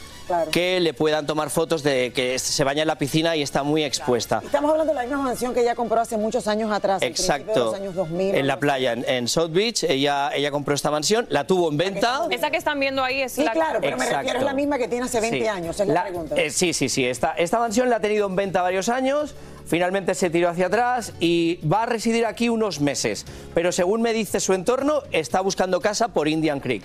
que 0.51 0.79
le 0.79 0.93
puedan 0.93 1.25
tomar 1.25 1.49
fotos 1.49 1.83
de 1.83 2.11
que 2.13 2.37
se 2.39 2.63
baña 2.63 2.81
en 2.83 2.87
la 2.87 2.97
piscina 2.97 3.35
y 3.35 3.41
está 3.41 3.63
muy 3.63 3.83
expuesta. 3.83 4.41
Estamos 4.43 4.71
hablando 4.71 4.93
de 4.93 4.95
la 4.99 5.03
misma 5.05 5.23
mansión 5.23 5.53
que 5.53 5.61
ella 5.61 5.75
compró 5.75 5.99
hace 6.01 6.17
muchos 6.17 6.47
años 6.47 6.71
atrás. 6.71 7.01
en 7.01 7.13
principio 7.13 7.35
de 7.35 7.41
Exacto. 7.43 7.65
los 7.65 7.73
años 7.75 7.95
2000. 7.95 8.35
En 8.35 8.47
la 8.47 8.59
playa, 8.59 8.93
en, 8.93 9.05
en 9.07 9.27
South 9.27 9.51
Beach, 9.51 9.83
ella, 9.83 10.31
ella 10.33 10.51
compró 10.51 10.75
esta 10.75 10.91
mansión, 10.91 11.25
la 11.29 11.45
tuvo 11.47 11.69
en 11.69 11.77
venta. 11.77 12.21
Esa 12.29 12.51
que 12.51 12.57
están 12.57 12.79
viendo 12.79 13.03
ahí 13.03 13.21
es 13.21 13.31
Sí, 13.33 13.43
la 13.43 13.51
claro, 13.51 13.79
pero 13.81 13.97
me 13.97 14.05
refiero 14.05 14.39
es 14.39 14.45
la 14.45 14.53
misma 14.53 14.77
que 14.77 14.87
tiene 14.87 15.05
hace 15.05 15.19
20 15.19 15.39
Sí. 15.41 15.47
años, 15.47 15.79
es 15.79 15.87
la, 15.87 16.03
pregunta. 16.03 16.35
eh, 16.35 16.49
sí, 16.49 16.73
sí, 16.73 16.89
sí. 16.89 17.05
Esta, 17.05 17.31
esta 17.33 17.59
mansión 17.59 17.89
la 17.89 17.97
ha 17.97 17.99
tenido 17.99 18.25
en 18.27 18.35
venta 18.35 18.61
varios 18.61 18.89
años. 18.89 19.35
Finalmente 19.65 20.15
se 20.15 20.29
tiró 20.29 20.49
hacia 20.49 20.67
atrás 20.67 21.11
y 21.19 21.59
va 21.67 21.83
a 21.83 21.85
residir 21.85 22.25
aquí 22.25 22.47
unos 22.47 22.79
meses. 22.79 23.25
Pero 23.53 23.71
según 23.73 24.01
me 24.01 24.13
dice 24.13 24.39
su 24.39 24.53
entorno, 24.53 25.01
está 25.11 25.41
buscando 25.41 25.81
casa 25.81 26.07
por 26.07 26.27
Indian 26.29 26.59
Creek. 26.61 26.83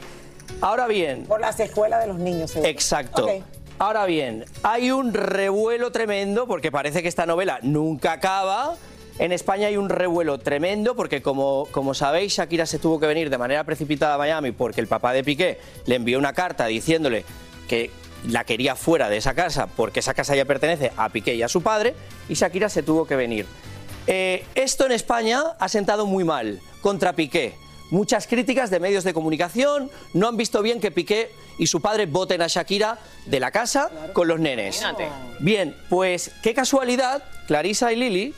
Ahora 0.61 0.87
bien. 0.87 1.25
Por 1.25 1.41
las 1.41 1.59
escuelas 1.61 2.01
de 2.01 2.07
los 2.09 2.19
niños. 2.19 2.51
seguro. 2.51 2.71
Exacto. 2.71 3.29
Ahora 3.79 4.07
bien, 4.07 4.45
hay 4.63 4.93
un 4.93 5.13
revuelo 5.13 5.91
tremendo 5.91 6.47
porque 6.47 6.71
parece 6.71 7.03
que 7.03 7.09
esta 7.09 7.27
novela 7.27 7.59
nunca 7.63 8.13
acaba. 8.13 8.77
En 9.19 9.33
España 9.33 9.67
hay 9.67 9.77
un 9.77 9.89
revuelo 9.89 10.39
tremendo 10.39 10.95
porque 10.95 11.21
como, 11.21 11.67
como 11.71 11.93
sabéis 11.93 12.35
Shakira 12.35 12.65
se 12.65 12.79
tuvo 12.79 13.01
que 13.01 13.07
venir 13.07 13.29
de 13.29 13.39
manera 13.39 13.65
precipitada 13.65 14.15
a 14.15 14.19
Miami 14.19 14.53
porque 14.53 14.81
el 14.81 14.87
papá 14.87 15.13
de 15.13 15.25
Piqué 15.25 15.59
le 15.87 15.97
envió 15.97 16.19
una 16.19 16.33
carta 16.33 16.67
diciéndole 16.67 17.25
que 17.69 17.91
la 18.29 18.45
quería 18.45 18.77
fuera 18.77 19.09
de 19.09 19.17
esa 19.17 19.35
casa 19.35 19.67
porque 19.67 20.01
esa 20.01 20.15
casa 20.15 20.37
ya 20.37 20.45
pertenece 20.45 20.93
a 20.97 21.09
Piqué 21.09 21.35
y 21.35 21.43
a 21.43 21.49
su 21.49 21.63
padre 21.63 21.95
y 22.29 22.35
Shakira 22.35 22.69
se 22.69 22.83
tuvo 22.83 23.05
que 23.05 23.17
venir. 23.17 23.47
Eh, 24.07 24.45
esto 24.55 24.87
en 24.87 24.93
España 24.93 25.43
ha 25.59 25.69
sentado 25.69 26.07
muy 26.07 26.25
mal 26.25 26.61
contra 26.81 27.13
Piqué. 27.13 27.55
Muchas 27.93 28.27
críticas 28.27 28.71
de 28.71 28.81
medios 28.81 29.05
de 29.05 29.13
comunicación 29.13 29.91
no 30.15 30.27
han 30.27 30.39
visto 30.39 30.63
bien 30.63 30.81
que 30.81 30.91
Piqué 30.91 31.31
y 31.59 31.67
su 31.67 31.83
padre 31.83 32.07
voten 32.07 32.41
a 32.41 32.47
Shakira 32.47 32.99
de 33.27 33.39
la 33.39 33.51
casa 33.51 33.91
con 34.15 34.29
los 34.29 34.41
nenes. 34.41 34.83
Bien, 35.41 35.77
pues 35.91 36.31
qué 36.43 36.55
casualidad, 36.55 37.23
Clarisa 37.47 37.93
y 37.93 37.97
Lili, 37.97 38.35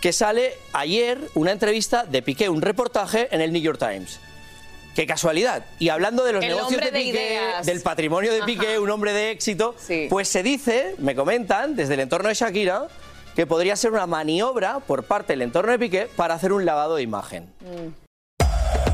que 0.00 0.14
sale 0.14 0.54
ayer 0.72 1.18
una 1.34 1.52
entrevista 1.52 2.04
de 2.04 2.22
Piqué, 2.22 2.48
un 2.48 2.62
reportaje 2.62 3.28
en 3.30 3.42
el 3.42 3.52
New 3.52 3.60
York 3.60 3.78
Times. 3.78 4.20
Qué 4.94 5.06
casualidad. 5.06 5.66
Y 5.78 5.90
hablando 5.90 6.24
de 6.24 6.32
los 6.32 6.42
El 6.42 6.48
negocios 6.48 6.80
de 6.80 6.90
Piqué, 6.90 7.40
del 7.62 7.82
patrimonio 7.82 8.32
de 8.32 8.42
Piqué, 8.44 8.78
un 8.78 8.88
hombre 8.88 9.12
de 9.12 9.32
éxito, 9.32 9.76
pues 10.08 10.28
se 10.28 10.42
dice, 10.42 10.94
me 10.96 11.14
comentan 11.14 11.76
desde 11.76 11.92
el 11.92 12.00
entorno 12.00 12.30
de 12.30 12.36
Shakira, 12.36 12.88
que 13.36 13.44
podría 13.44 13.76
ser 13.76 13.90
una 13.90 14.06
maniobra 14.06 14.78
por 14.80 15.04
parte 15.04 15.34
del 15.34 15.42
entorno 15.42 15.72
de 15.72 15.78
Piqué 15.78 16.08
para 16.16 16.32
hacer 16.32 16.54
un 16.54 16.64
lavado 16.64 16.96
de 16.96 17.02
imagen. 17.02 17.52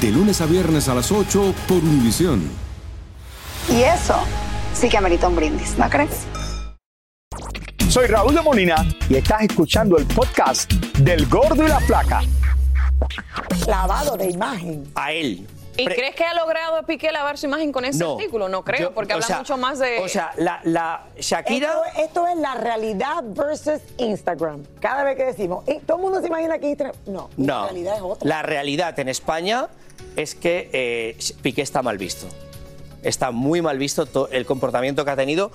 De 0.00 0.10
lunes 0.10 0.40
a 0.40 0.46
viernes 0.46 0.88
a 0.88 0.94
las 0.94 1.12
8 1.12 1.54
por 1.68 1.78
Univisión. 1.78 2.42
Y 3.68 3.82
eso 3.82 4.14
sí 4.74 4.88
que 4.88 4.96
amerita 4.96 5.28
un 5.28 5.36
brindis, 5.36 5.76
¿no 5.76 5.88
crees? 5.88 6.24
Soy 7.88 8.06
Raúl 8.06 8.34
de 8.34 8.40
Molina 8.40 8.86
y 9.08 9.16
estás 9.16 9.42
escuchando 9.42 9.98
el 9.98 10.06
podcast 10.06 10.72
del 10.98 11.26
Gordo 11.26 11.64
y 11.64 11.68
la 11.68 11.80
Flaca. 11.80 12.22
Lavado 13.66 14.16
de 14.16 14.30
imagen. 14.30 14.90
A 14.94 15.12
él. 15.12 15.46
¿Y 15.76 15.86
crees 15.86 16.14
que 16.14 16.24
ha 16.24 16.34
logrado 16.34 16.84
Piqué 16.84 17.10
lavar 17.10 17.38
su 17.38 17.46
imagen 17.46 17.72
con 17.72 17.84
ese 17.86 18.00
No. 18.04 18.12
artículo? 18.12 18.48
No 18.50 18.62
creo, 18.62 18.80
Yo- 18.90 18.94
porque 18.94 19.14
habla 19.14 19.26
sea, 19.26 19.38
mucho 19.38 19.56
más 19.56 19.78
de... 19.78 19.98
O 20.00 20.08
sea, 20.08 20.30
la, 20.36 20.60
la 20.64 21.04
Shakira... 21.18 21.68
Esto, 21.88 22.00
esto 22.02 22.26
es 22.28 22.36
la 22.36 22.54
realidad 22.54 23.22
versus 23.28 23.80
Instagram. 23.96 24.62
Cada 24.80 25.04
vez 25.04 25.16
que 25.16 25.24
decimos, 25.24 25.64
"Eh, 25.66 25.80
todo 25.86 25.96
el 25.96 26.02
mundo 26.02 26.20
se 26.20 26.26
imagina 26.26 26.58
que 26.58 26.68
Instagram. 26.70 26.96
No, 27.06 27.30
la 27.38 27.44
No, 27.46 27.64
realidad 27.64 27.94
es 27.96 28.02
otra. 28.02 28.28
la 28.28 28.42
realidad 28.42 28.98
en 28.98 29.08
España 29.08 29.68
es 30.16 30.34
que 30.34 30.68
eh, 30.72 31.16
Piqué 31.42 31.62
está 31.62 31.82
mal 31.82 31.98
visto. 31.98 32.26
Está 33.02 33.30
muy 33.30 33.62
mal 33.62 33.78
visto 33.78 34.06
to- 34.06 34.28
el 34.30 34.44
comportamiento 34.46 35.04
que 35.04 35.10
ha 35.10 35.16
tenido 35.16 35.50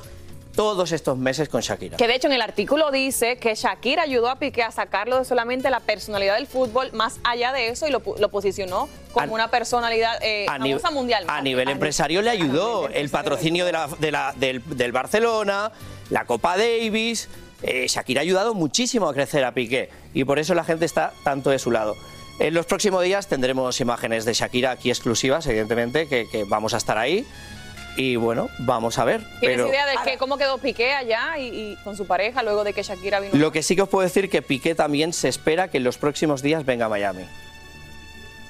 todos 0.55 0.93
estos 0.93 1.17
meses 1.17 1.49
con 1.49 1.59
Shakira. 1.61 1.97
Que 1.97 2.07
de 2.07 2.15
hecho 2.15 2.27
en 2.27 2.33
el 2.33 2.41
artículo 2.41 2.89
dice 2.89 3.37
que 3.37 3.55
Shakira 3.55 4.03
ayudó 4.03 4.29
a 4.29 4.39
Piqué 4.39 4.63
a 4.63 4.71
sacarlo 4.71 5.19
de 5.19 5.25
solamente 5.25 5.69
la 5.69 5.81
personalidad 5.81 6.35
del 6.35 6.47
fútbol, 6.47 6.91
más 6.93 7.19
allá 7.25 7.51
de 7.51 7.67
eso, 7.67 7.87
y 7.87 7.91
lo, 7.91 7.99
posicionó 7.99 8.87
como 9.11 9.33
una 9.33 9.51
personalidad 9.51 10.17
eh, 10.23 10.45
a, 10.47 10.57
nivel- 10.57 10.79
famosa 10.79 10.91
mundial. 10.91 11.25
a 11.27 11.41
nivel 11.41 11.67
empresario 11.69 12.21
le 12.21 12.29
ayudó 12.29 12.87
el 12.87 13.09
patrocinio 13.09 13.65
de 13.65 13.73
la- 13.73 13.87
de 13.99 14.11
la- 14.11 14.33
del, 14.37 14.63
del 14.77 14.91
Barcelona, 14.93 15.71
la 16.09 16.25
Copa 16.25 16.55
Davis. 16.57 17.27
eh, 17.61 17.87
Shakira 17.89 18.21
ha 18.21 18.23
ayudado 18.23 18.53
muchísimo 18.53 19.09
a 19.09 19.13
crecer 19.13 19.43
a 19.43 19.53
Piqué 19.53 19.89
y 20.13 20.23
por 20.23 20.39
eso 20.39 20.53
la 20.55 20.63
gente 20.63 20.85
está 20.85 21.11
tanto 21.25 21.49
de 21.49 21.59
su 21.59 21.69
lado. 21.71 21.95
En 22.39 22.53
los 22.53 22.65
próximos 22.65 23.03
días 23.03 23.27
tendremos 23.27 23.79
imágenes 23.79 24.25
de 24.25 24.33
Shakira 24.33 24.71
aquí 24.71 24.89
exclusivas, 24.89 25.47
evidentemente, 25.47 26.07
que, 26.07 26.27
que 26.29 26.43
vamos 26.43 26.73
a 26.73 26.77
estar 26.77 26.97
ahí. 26.97 27.25
Y 27.97 28.17
bueno, 28.17 28.49
vamos 28.59 28.99
a 28.99 29.05
ver. 29.05 29.21
¿Tienes 29.39 29.57
Pero 29.57 29.69
idea 29.69 29.85
de 29.85 29.95
que, 30.03 30.17
cómo 30.17 30.37
quedó 30.37 30.57
Piqué 30.57 30.93
allá 30.93 31.37
y, 31.37 31.47
y 31.47 31.75
con 31.83 31.95
su 31.95 32.05
pareja 32.05 32.43
luego 32.43 32.65
de 32.65 32.73
que 32.73 32.83
Shakira 32.83 33.21
vino? 33.21 33.33
lo 33.35 33.51
que 33.53 33.63
sí 33.63 33.75
que 33.75 33.83
os 33.83 33.89
puedo 33.89 34.03
decir 34.03 34.29
que 34.29 34.41
Piqué 34.41 34.75
también 34.75 35.13
se 35.13 35.29
espera 35.29 35.69
que 35.69 35.77
en 35.77 35.85
los 35.85 35.97
próximos 35.97 36.41
días 36.41 36.65
venga 36.65 36.87
a 36.87 36.89
Miami. 36.89 37.25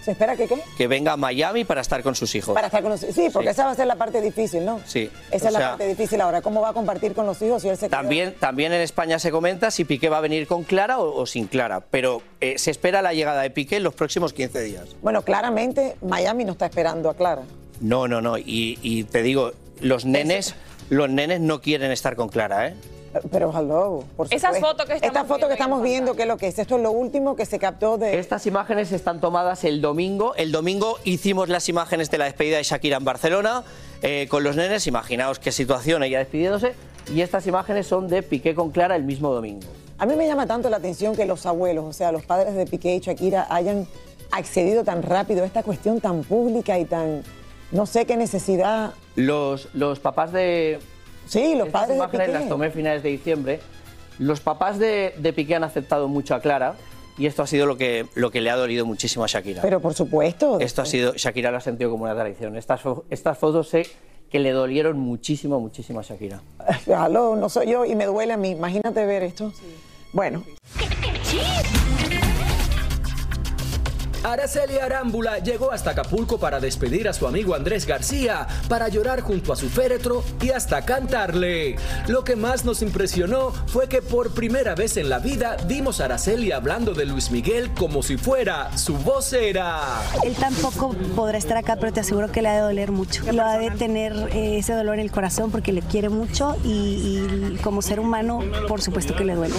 ¿Se 0.06 0.12
espera 0.12 0.36
que 0.36 0.48
qué? 0.48 0.62
Que 0.78 0.88
venga 0.88 1.14
a 1.14 1.18
Miami 1.18 1.64
para 1.66 1.82
estar 1.82 2.04
con 2.04 2.14
sus 2.14 2.36
hijos. 2.36 2.54
Para 2.54 2.68
estar 2.68 2.84
con 2.84 2.92
los 2.92 3.00
Sí, 3.00 3.28
porque 3.34 3.48
Sí. 3.50 3.54
esa 3.54 3.66
va 3.66 3.72
a 3.72 3.76
ser 3.76 3.88
la 3.88 3.96
parte 3.96 4.22
difícil, 4.22 4.64
¿no? 4.64 4.80
Sí. 4.86 5.10
Esa 5.32 5.46
O 5.46 5.48
es 5.48 5.54
la 5.54 5.60
sea, 5.60 5.70
parte 5.72 5.88
difícil 5.88 6.22
ahora. 6.22 6.44
¿Cómo 6.44 6.62
va 6.62 6.70
a 6.70 6.74
compartir 6.74 7.14
con 7.16 7.26
los 7.26 7.42
hijos 7.42 7.64
si 7.64 7.70
él 7.70 7.76
se 7.78 7.88
queda? 7.88 7.98
También, 7.98 8.36
también 8.40 8.72
en 8.72 8.82
España 8.82 9.18
se 9.18 9.32
comenta 9.32 9.72
si 9.72 9.84
Piqué 9.84 10.08
va 10.10 10.20
a 10.20 10.22
venir 10.22 10.46
con 10.46 10.64
Clara 10.64 11.00
o, 11.00 11.22
o 11.22 11.26
sin 11.26 11.48
Clara, 11.48 11.80
pero 11.90 12.22
eh, 12.40 12.60
se 12.60 12.70
espera 12.70 13.02
la 13.02 13.14
llegada 13.14 13.42
de 13.42 13.50
Piqué 13.50 13.78
en 13.78 13.84
los 13.84 13.96
próximos 13.96 14.32
15 14.32 14.62
días. 14.62 14.84
Bueno, 15.02 15.24
claramente 15.24 15.96
Miami 16.04 16.46
no 16.46 16.52
está 16.52 16.68
esperando 16.68 17.10
a 17.10 17.16
Clara. 17.16 17.42
No, 17.82 18.08
no, 18.08 18.22
no. 18.22 18.38
Y, 18.38 18.78
y 18.84 19.06
te 19.06 19.24
digo, 19.24 19.54
los 19.82 20.06
nenes, 20.06 20.54
los 20.92 21.10
nenes 21.10 21.42
no 21.42 21.62
quieren 21.62 21.90
estar 21.92 22.16
con 22.16 22.30
Clara, 22.30 22.68
¿eh? 22.68 22.76
Pero 23.32 23.52
hello, 23.58 24.04
por 24.16 24.28
Esas 24.28 24.56
supuesto. 24.56 24.68
fotos 24.68 24.86
que 24.88 24.94
estamos 24.96 25.16
Esta 25.16 25.26
foto 25.26 25.48
que 25.48 25.54
estamos 25.54 25.82
viendo, 25.82 26.16
¿qué 26.16 26.24
es 26.24 26.28
lo 26.28 26.38
que 26.38 26.48
es? 26.48 26.60
Esto 26.60 26.76
es 26.76 26.82
lo 26.82 26.92
último 26.92 27.36
que 27.36 27.46
se 27.46 27.60
captó 27.60 27.98
de... 27.98 28.20
Estas 28.20 28.46
imágenes 28.46 28.92
están 28.92 29.22
tomadas 29.22 29.64
el 29.64 29.82
domingo. 29.82 30.36
El 30.36 30.52
domingo 30.52 30.98
hicimos 31.04 31.50
las 31.50 31.70
imágenes 31.70 32.12
de 32.12 32.18
la 32.18 32.26
despedida 32.26 32.58
de 32.58 32.64
Shakira 32.64 32.98
en 32.98 33.06
Barcelona 33.06 33.64
eh, 34.02 34.28
con 34.30 34.44
los 34.44 34.56
nenes. 34.56 34.88
Imaginaos 34.88 35.40
qué 35.40 35.52
situación 35.52 36.04
ella 36.04 36.20
despidiéndose. 36.20 36.74
Y 37.14 37.22
estas 37.22 37.46
imágenes 37.48 37.88
son 37.88 38.08
de 38.08 38.24
Piqué 38.24 38.56
con 38.56 38.72
Clara 38.72 38.96
el 38.96 39.04
mismo 39.04 39.34
domingo. 39.34 39.68
A 39.98 40.06
mí 40.06 40.16
me 40.16 40.28
llama 40.28 40.46
tanto 40.46 40.70
la 40.70 40.78
atención 40.78 41.16
que 41.16 41.26
los 41.26 41.46
abuelos, 41.46 41.86
o 41.86 41.94
sea, 41.94 42.12
los 42.12 42.26
padres 42.26 42.54
de 42.56 42.66
Piqué 42.66 42.96
y 42.96 43.00
Shakira 43.00 43.48
hayan 43.50 43.88
accedido 44.32 44.84
tan 44.84 45.04
rápido 45.04 45.44
a 45.44 45.46
esta 45.46 45.64
cuestión 45.64 46.02
tan 46.02 46.24
pública 46.24 46.78
y 46.80 46.86
tan... 46.86 47.24
No 47.72 47.86
sé 47.86 48.06
qué 48.06 48.18
necesidad... 48.18 48.94
Los, 49.16 49.70
los 49.74 50.00
papás 50.00 50.34
de. 50.34 50.80
Sí, 51.28 51.56
los 51.56 51.68
Estas 51.68 51.72
padres 51.72 51.90
de 51.90 51.96
imágenes 51.96 52.28
Piqué. 52.28 52.40
las 52.40 52.50
tomé 52.50 52.68
a 52.68 52.72
finales 52.72 53.04
de 53.04 53.10
diciembre. 53.10 53.60
Los 54.20 54.40
papás 54.40 54.80
de, 54.80 55.14
de 55.18 55.34
Piqué 55.34 55.56
han 55.56 55.64
aceptado 55.64 56.08
mucho 56.08 56.36
a 56.36 56.40
Clara. 56.40 56.76
Y 57.18 57.28
esto 57.28 57.44
ha 57.44 57.48
sido 57.48 57.66
lo 57.66 57.78
que, 57.78 58.06
lo 58.16 58.30
que 58.30 58.42
le 58.42 58.50
ha 58.50 58.56
dolido 58.58 58.86
muchísimo 58.86 59.24
a 59.24 59.28
Shakira. 59.28 59.62
Pero 59.62 59.80
por 59.80 59.94
supuesto. 59.94 60.60
Esto 60.60 60.82
ha 60.82 60.86
sido, 60.86 61.14
Shakira 61.14 61.50
lo 61.50 61.58
ha 61.58 61.62
sentido 61.62 61.90
como 61.90 62.04
una 62.04 62.14
traición. 62.14 62.58
Estas, 62.58 62.82
estas 63.10 63.38
fotos 63.38 63.70
sé 63.70 63.88
que 64.30 64.40
le 64.40 64.52
dolieron 64.52 65.00
muchísimo, 65.00 65.60
muchísimo 65.62 66.02
a 66.02 66.04
Shakira. 66.04 66.42
Aló, 66.96 67.38
no 67.38 67.48
soy 67.48 67.72
yo 67.72 67.86
y 67.86 67.96
me 67.96 68.06
duele 68.06 68.34
a 68.34 68.38
mí. 68.38 68.52
Imagínate 68.52 69.06
ver 69.06 69.24
esto. 69.24 69.54
Bueno, 70.12 70.44
Araceli 74.26 74.80
Arámbula 74.80 75.38
llegó 75.38 75.72
hasta 75.72 75.92
Acapulco 75.92 76.40
para 76.40 76.60
despedir 76.60 77.08
a 77.08 77.14
su 77.14 77.28
amigo 77.28 77.54
Andrés 77.54 77.86
García, 77.86 78.48
para 78.68 78.88
llorar 78.88 79.22
junto 79.22 79.54
a 79.54 79.56
su 79.56 79.70
féretro 79.70 80.24
y 80.42 80.50
hasta 80.50 80.84
cantarle. 80.84 81.76
Lo 82.08 82.24
que 82.24 82.36
más 82.36 82.66
nos 82.66 82.82
impresionó 82.82 83.52
fue 83.68 83.88
que 83.88 84.02
por 84.02 84.34
primera 84.34 84.74
vez 84.74 84.98
en 84.98 85.10
la 85.10 85.20
vida 85.20 85.58
vimos 85.68 86.02
a 86.02 86.06
Araceli 86.06 86.52
hablando 86.52 86.96
de 86.96 87.06
Luis 87.06 87.30
Miguel 87.30 87.72
como 87.76 88.02
si 88.02 88.18
fuera 88.18 88.76
su 88.76 88.98
vocera. 88.98 90.02
Él 90.24 90.34
tampoco 90.34 90.96
podrá 91.16 91.38
estar 91.38 91.58
acá, 91.58 91.76
pero 91.76 91.94
te 91.94 92.00
aseguro 92.00 92.32
que 92.32 92.42
le 92.42 92.50
ha 92.50 92.56
de 92.56 92.62
doler 92.62 92.92
mucho. 92.92 93.32
Lo 93.32 93.44
ha 93.44 93.60
de 93.60 93.70
tener 93.70 94.14
eh, 94.34 94.58
ese 94.58 94.74
dolor 94.74 94.96
en 94.96 95.02
el 95.02 95.12
corazón 95.12 95.52
porque 95.52 95.72
le 95.72 95.84
quiere 95.84 96.10
mucho 96.10 96.58
y, 96.64 96.70
y 97.54 97.60
como 97.62 97.84
ser 97.84 98.00
humano, 98.00 98.40
por 98.68 98.82
supuesto 98.82 99.16
que 99.16 99.24
le 99.24 99.36
duele. 99.36 99.54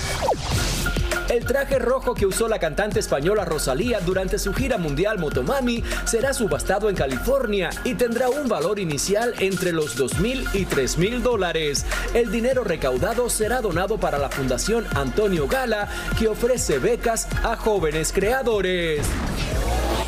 El 1.29 1.45
traje 1.45 1.81
rojo 1.81 2.15
que 2.15 2.25
usó 2.25 2.47
la 2.47 2.61
cantante 2.61 3.01
española 3.01 3.45
Rosalía 3.45 3.99
durante 3.99 4.39
su 4.39 4.55
gira 4.55 4.79
mundial 4.79 5.19
Motomami 5.19 5.83
será 6.05 6.33
subastado 6.33 6.89
en 6.89 6.95
California 6.95 7.71
y 7.83 7.95
tendrá 7.95 8.29
un 8.29 8.49
valor 8.49 8.79
inicial 8.79 9.35
entre 9.41 9.73
los 9.73 9.97
2 9.97 10.21
mil 10.21 10.47
y 10.53 10.67
3 10.67 10.99
mil 10.99 11.23
dólares. 11.25 11.85
El 12.15 12.31
dinero 12.31 12.63
recaudado 12.63 13.29
será 13.29 13.61
donado 13.61 13.99
para 13.99 14.19
la 14.19 14.29
Fundación 14.29 14.87
Antonio 14.95 15.49
Gala, 15.49 15.89
que 16.17 16.29
ofrece 16.29 16.79
becas 16.79 17.27
a 17.43 17.57
jóvenes 17.57 18.13
creadores. 18.13 19.05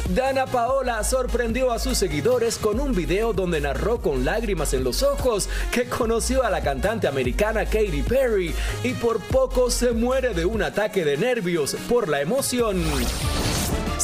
Dana 0.09 0.47
Paola 0.47 1.05
sorprendió 1.05 1.71
a 1.71 1.79
sus 1.79 1.99
seguidores 1.99 2.57
con 2.57 2.81
un 2.81 2.95
video 2.95 3.35
donde 3.35 3.61
narró 3.61 4.01
con 4.01 4.25
lágrimas 4.25 4.73
en 4.73 4.83
los 4.83 5.03
ojos 5.03 5.51
que 5.71 5.85
conoció 5.85 6.45
a 6.45 6.51
la 6.51 6.63
cantante 6.63 7.07
americana 7.07 7.67
Katy 7.67 8.03
Perry 8.09 8.55
y 8.83 8.95
por 8.95 9.21
poco 9.21 9.71
se 9.71 9.93
muere 9.93 10.33
de 10.33 10.47
un 10.47 10.63
ataque 10.63 11.05
de 11.05 11.19
nervios 11.19 11.77
por 11.91 12.09
la 12.09 12.23
emoción. 12.23 12.83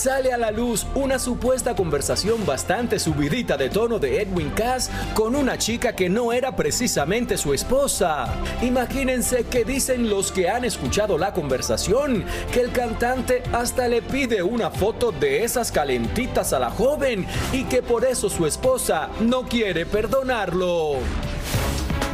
Sale 0.05 0.35
a 0.35 0.37
la 0.37 0.51
luz 0.51 0.87
una 0.95 1.19
supuesta 1.19 1.75
conversación 1.75 2.45
bastante 2.45 2.99
subidita 2.99 3.57
de 3.57 3.71
tono 3.71 3.99
de 3.99 4.21
Edwin 4.21 4.51
Cass 4.51 4.91
con 5.15 5.35
una 5.35 5.57
chica 5.57 5.97
que 5.97 6.11
no 6.11 6.31
era 6.31 6.55
precisamente 6.55 7.39
su 7.39 7.55
esposa. 7.55 8.27
Imagínense 8.61 9.45
que 9.45 9.65
dicen 9.65 10.11
los 10.11 10.31
que 10.31 10.51
han 10.51 10.67
escuchado 10.67 11.17
la 11.17 11.33
conversación 11.33 12.27
que 12.53 12.61
el 12.61 12.71
cantante 12.71 13.45
hasta 13.55 13.89
le 13.89 14.03
pide 14.03 14.43
una 14.43 14.71
foto 14.71 15.11
de 15.11 15.43
esas 15.43 15.73
calentitas 15.73 16.53
a 16.53 16.59
la 16.59 16.69
joven 16.69 17.27
y 17.51 17.65
que 17.65 17.83
por 17.83 18.05
eso 18.05 18.29
su 18.29 18.47
esposa 18.47 19.09
no 19.23 19.45
quiere 19.45 19.87
perdonarlo. 19.87 20.99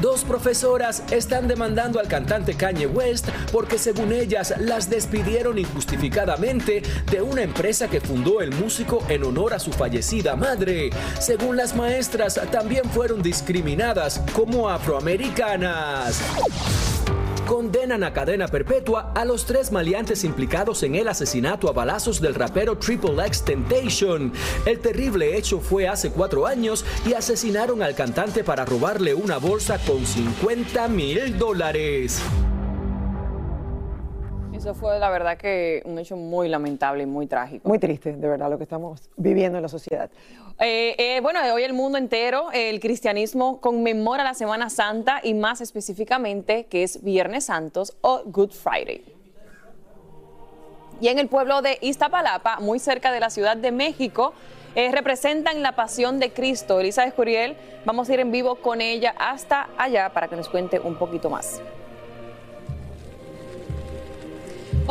Dos 0.01 0.25
profesoras 0.25 1.03
están 1.11 1.47
demandando 1.47 2.01
al 2.01 2.09
cantante 2.09 2.55
Kanye 2.55 2.87
West 2.87 3.29
porque 3.53 3.79
según 3.79 4.13
ellas 4.13 4.55
las 4.59 4.89
despidieron 4.89 5.59
injustificadamente 5.59 6.83
de 7.11 7.21
una 7.21 7.43
empresa 7.43 7.89
que 7.89 8.01
fundó 8.01 8.41
el 8.41 8.51
músico 8.53 9.05
en 9.09 9.25
honor 9.25 9.53
a 9.53 9.59
su 9.59 9.73
fallecida 9.73 10.37
madre. 10.37 10.91
Según 11.19 11.57
las 11.57 11.77
maestras, 11.77 12.41
también 12.51 12.85
fueron 12.87 13.23
discriminadas 13.23 14.23
como 14.33 14.71
afroamericanas 14.71 16.21
condenan 17.51 18.05
a 18.05 18.13
cadena 18.13 18.47
perpetua 18.47 19.11
a 19.13 19.25
los 19.25 19.45
tres 19.45 19.73
maleantes 19.73 20.23
implicados 20.23 20.85
en 20.85 20.95
el 20.95 21.09
asesinato 21.09 21.69
a 21.69 21.73
balazos 21.73 22.21
del 22.21 22.37
rapero 22.37 22.79
Triple 22.79 23.27
X 23.27 23.43
Temptation. 23.43 24.33
El 24.65 24.79
terrible 24.79 25.37
hecho 25.37 25.59
fue 25.59 25.89
hace 25.89 26.13
cuatro 26.13 26.47
años 26.47 26.85
y 27.05 27.15
asesinaron 27.15 27.83
al 27.83 27.97
cantante 27.97 28.45
para 28.45 28.65
robarle 28.65 29.15
una 29.15 29.39
bolsa 29.39 29.81
con 29.85 30.07
50 30.07 30.87
mil 30.87 31.37
dólares. 31.39 32.23
Eso 34.61 34.75
fue 34.75 34.99
la 34.99 35.09
verdad 35.09 35.39
que 35.39 35.81
un 35.87 35.99
hecho 35.99 36.19
muy 36.19 36.47
lamentable 36.47 37.05
y 37.05 37.07
muy 37.07 37.27
trágico. 37.27 37.67
muy 37.67 37.79
triste, 37.79 38.13
de 38.13 38.29
verdad, 38.29 38.51
lo 38.51 38.59
que 38.59 38.65
estamos 38.65 39.09
viviendo 39.17 39.57
en 39.57 39.63
la 39.63 39.71
sociedad. 39.71 40.11
Eh, 40.59 40.95
eh, 40.99 41.21
bueno, 41.23 41.41
hoy 41.55 41.63
el 41.63 41.73
mundo 41.73 41.97
entero, 41.97 42.51
el 42.53 42.79
cristianismo 42.79 43.59
conmemora 43.63 44.23
la 44.23 44.35
Semana 44.35 44.69
Santa 44.69 45.21
y 45.23 45.33
más 45.33 45.63
específicamente 45.63 46.67
que 46.67 46.83
es 46.83 47.03
Viernes 47.03 47.47
Santos 47.47 47.97
o 48.03 48.21
Good 48.27 48.51
Friday. 48.51 49.03
Y 51.01 51.09
en 51.09 51.19
el 51.19 51.29
pueblo 51.29 51.63
de 51.63 51.79
Iztapalapa, 51.81 52.61
muy 52.61 52.79
cerca 52.81 53.13
de 53.13 53.21
la 53.21 53.31
Ciudad 53.31 53.57
de 53.57 53.73
México, 53.73 54.35
eh, 54.75 54.93
representan 54.93 55.63
la 55.63 55.75
pasión 55.75 56.19
de 56.19 56.35
Cristo. 56.35 56.81
Elisa 56.81 57.05
Escuriel, 57.05 57.57
vamos 57.87 58.11
a 58.11 58.13
ir 58.13 58.21
en 58.21 58.31
vivo 58.31 58.57
con 58.57 58.83
ella 58.83 59.15
hasta 59.19 59.71
allá 59.79 60.11
para 60.13 60.29
que 60.29 60.37
nos 60.37 60.51
cuente 60.51 60.79
un 60.79 60.97
poquito 60.97 61.31
más. 61.31 61.63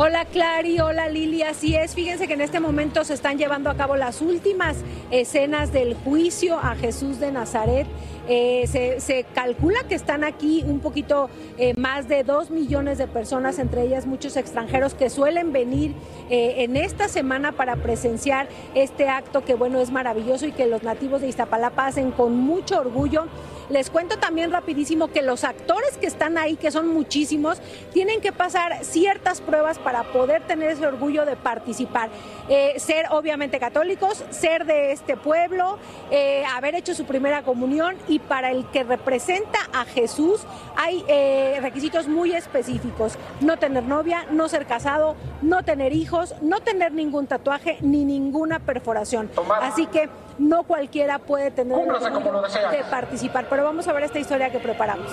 Hola 0.02 0.24
Clary, 0.24 0.80
hola 0.80 1.10
Lili, 1.10 1.42
así 1.42 1.76
es. 1.76 1.94
Fíjense 1.94 2.26
que 2.26 2.32
en 2.32 2.40
este 2.40 2.58
momento 2.58 3.04
se 3.04 3.12
están 3.12 3.36
llevando 3.36 3.68
a 3.68 3.74
cabo 3.74 3.96
las 3.96 4.22
últimas 4.22 4.78
escenas 5.10 5.74
del 5.74 5.92
juicio 5.92 6.58
a 6.58 6.74
Jesús 6.74 7.20
de 7.20 7.30
Nazaret. 7.30 7.86
Eh, 8.26 8.66
se, 8.66 9.26
calcula 9.34 9.80
que 9.86 9.94
están 9.94 10.24
aquí 10.24 10.64
un 10.66 10.80
poquito 10.80 11.28
eh, 11.58 11.74
más 11.76 12.08
de 12.08 12.24
dos 12.24 12.50
millones 12.50 12.96
de 12.96 13.08
personas, 13.08 13.58
entre 13.58 13.82
ellas 13.82 14.06
muchos 14.06 14.38
extranjeros 14.38 14.94
que 14.94 15.10
suelen 15.10 15.52
venir 15.52 15.94
eh, 16.30 16.64
en 16.64 16.76
esta 16.76 17.08
semana 17.08 17.52
para 17.52 17.76
presenciar 17.76 18.48
este 18.74 19.06
acto 19.10 19.44
que 19.44 19.52
bueno 19.52 19.80
es 19.80 19.90
maravilloso 19.90 20.46
y 20.46 20.52
que 20.52 20.66
los 20.66 20.82
nativos 20.82 21.20
de 21.20 21.28
Iztapalapa 21.28 21.88
hacen 21.88 22.10
con 22.10 22.36
mucho 22.36 22.80
orgullo. 22.80 23.26
Les 23.70 23.88
cuento 23.88 24.18
también 24.18 24.50
rapidísimo 24.50 25.08
que 25.08 25.22
los 25.22 25.44
actores 25.44 25.96
que 25.96 26.06
están 26.06 26.38
ahí, 26.38 26.56
que 26.56 26.72
son 26.72 26.88
muchísimos, 26.88 27.58
tienen 27.92 28.20
que 28.20 28.32
pasar 28.32 28.84
ciertas 28.84 29.40
pruebas 29.40 29.78
para 29.78 30.02
poder 30.02 30.42
tener 30.42 30.70
ese 30.70 30.86
orgullo 30.86 31.24
de 31.24 31.36
participar. 31.36 32.10
Eh, 32.48 32.74
ser 32.78 33.06
obviamente 33.10 33.60
católicos, 33.60 34.24
ser 34.30 34.66
de 34.66 34.90
este 34.90 35.16
pueblo, 35.16 35.78
eh, 36.10 36.44
haber 36.52 36.74
hecho 36.74 36.94
su 36.94 37.04
primera 37.04 37.42
comunión 37.42 37.96
y 38.08 38.18
para 38.18 38.50
el 38.50 38.66
que 38.66 38.82
representa 38.82 39.60
a 39.72 39.84
Jesús 39.84 40.42
hay 40.76 41.04
eh, 41.06 41.58
requisitos 41.60 42.08
muy 42.08 42.32
específicos. 42.32 43.16
No 43.40 43.56
tener 43.56 43.84
novia, 43.84 44.26
no 44.32 44.48
ser 44.48 44.66
casado, 44.66 45.14
no 45.42 45.62
tener 45.62 45.92
hijos, 45.92 46.34
no 46.42 46.60
tener 46.60 46.92
ningún 46.92 47.28
tatuaje 47.28 47.78
ni 47.82 48.04
ninguna 48.04 48.58
perforación. 48.58 49.30
Así 49.60 49.86
que 49.86 50.08
no 50.40 50.62
cualquiera 50.64 51.18
puede 51.18 51.50
tener 51.50 51.78
el 51.78 51.84
Cúmplase 51.84 52.10
desea. 52.42 52.70
de 52.70 52.84
participar. 52.90 53.46
Pero 53.48 53.62
vamos 53.62 53.86
a 53.86 53.92
ver 53.92 54.04
esta 54.04 54.18
historia 54.18 54.50
que 54.50 54.58
preparamos. 54.58 55.12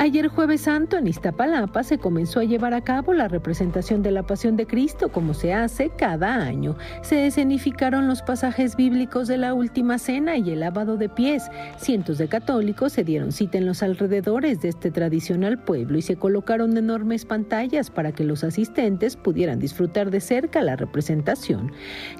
Ayer 0.00 0.28
jueves 0.28 0.60
santo 0.60 0.96
en 0.96 1.08
Iztapalapa 1.08 1.82
se 1.82 1.98
comenzó 1.98 2.38
a 2.38 2.44
llevar 2.44 2.72
a 2.72 2.84
cabo 2.84 3.14
la 3.14 3.26
representación 3.26 4.00
de 4.00 4.12
la 4.12 4.22
Pasión 4.22 4.56
de 4.56 4.64
Cristo 4.64 5.08
como 5.08 5.34
se 5.34 5.52
hace 5.52 5.90
cada 5.90 6.36
año. 6.36 6.76
Se 7.02 7.26
escenificaron 7.26 8.06
los 8.06 8.22
pasajes 8.22 8.76
bíblicos 8.76 9.26
de 9.26 9.38
la 9.38 9.54
Última 9.54 9.98
Cena 9.98 10.36
y 10.36 10.52
el 10.52 10.60
lavado 10.60 10.98
de 10.98 11.08
pies. 11.08 11.50
Cientos 11.78 12.18
de 12.18 12.28
católicos 12.28 12.92
se 12.92 13.02
dieron 13.02 13.32
cita 13.32 13.58
en 13.58 13.66
los 13.66 13.82
alrededores 13.82 14.60
de 14.60 14.68
este 14.68 14.92
tradicional 14.92 15.58
pueblo 15.64 15.98
y 15.98 16.02
se 16.02 16.14
colocaron 16.14 16.76
enormes 16.76 17.24
pantallas 17.24 17.90
para 17.90 18.12
que 18.12 18.22
los 18.22 18.44
asistentes 18.44 19.16
pudieran 19.16 19.58
disfrutar 19.58 20.12
de 20.12 20.20
cerca 20.20 20.62
la 20.62 20.76
representación. 20.76 21.72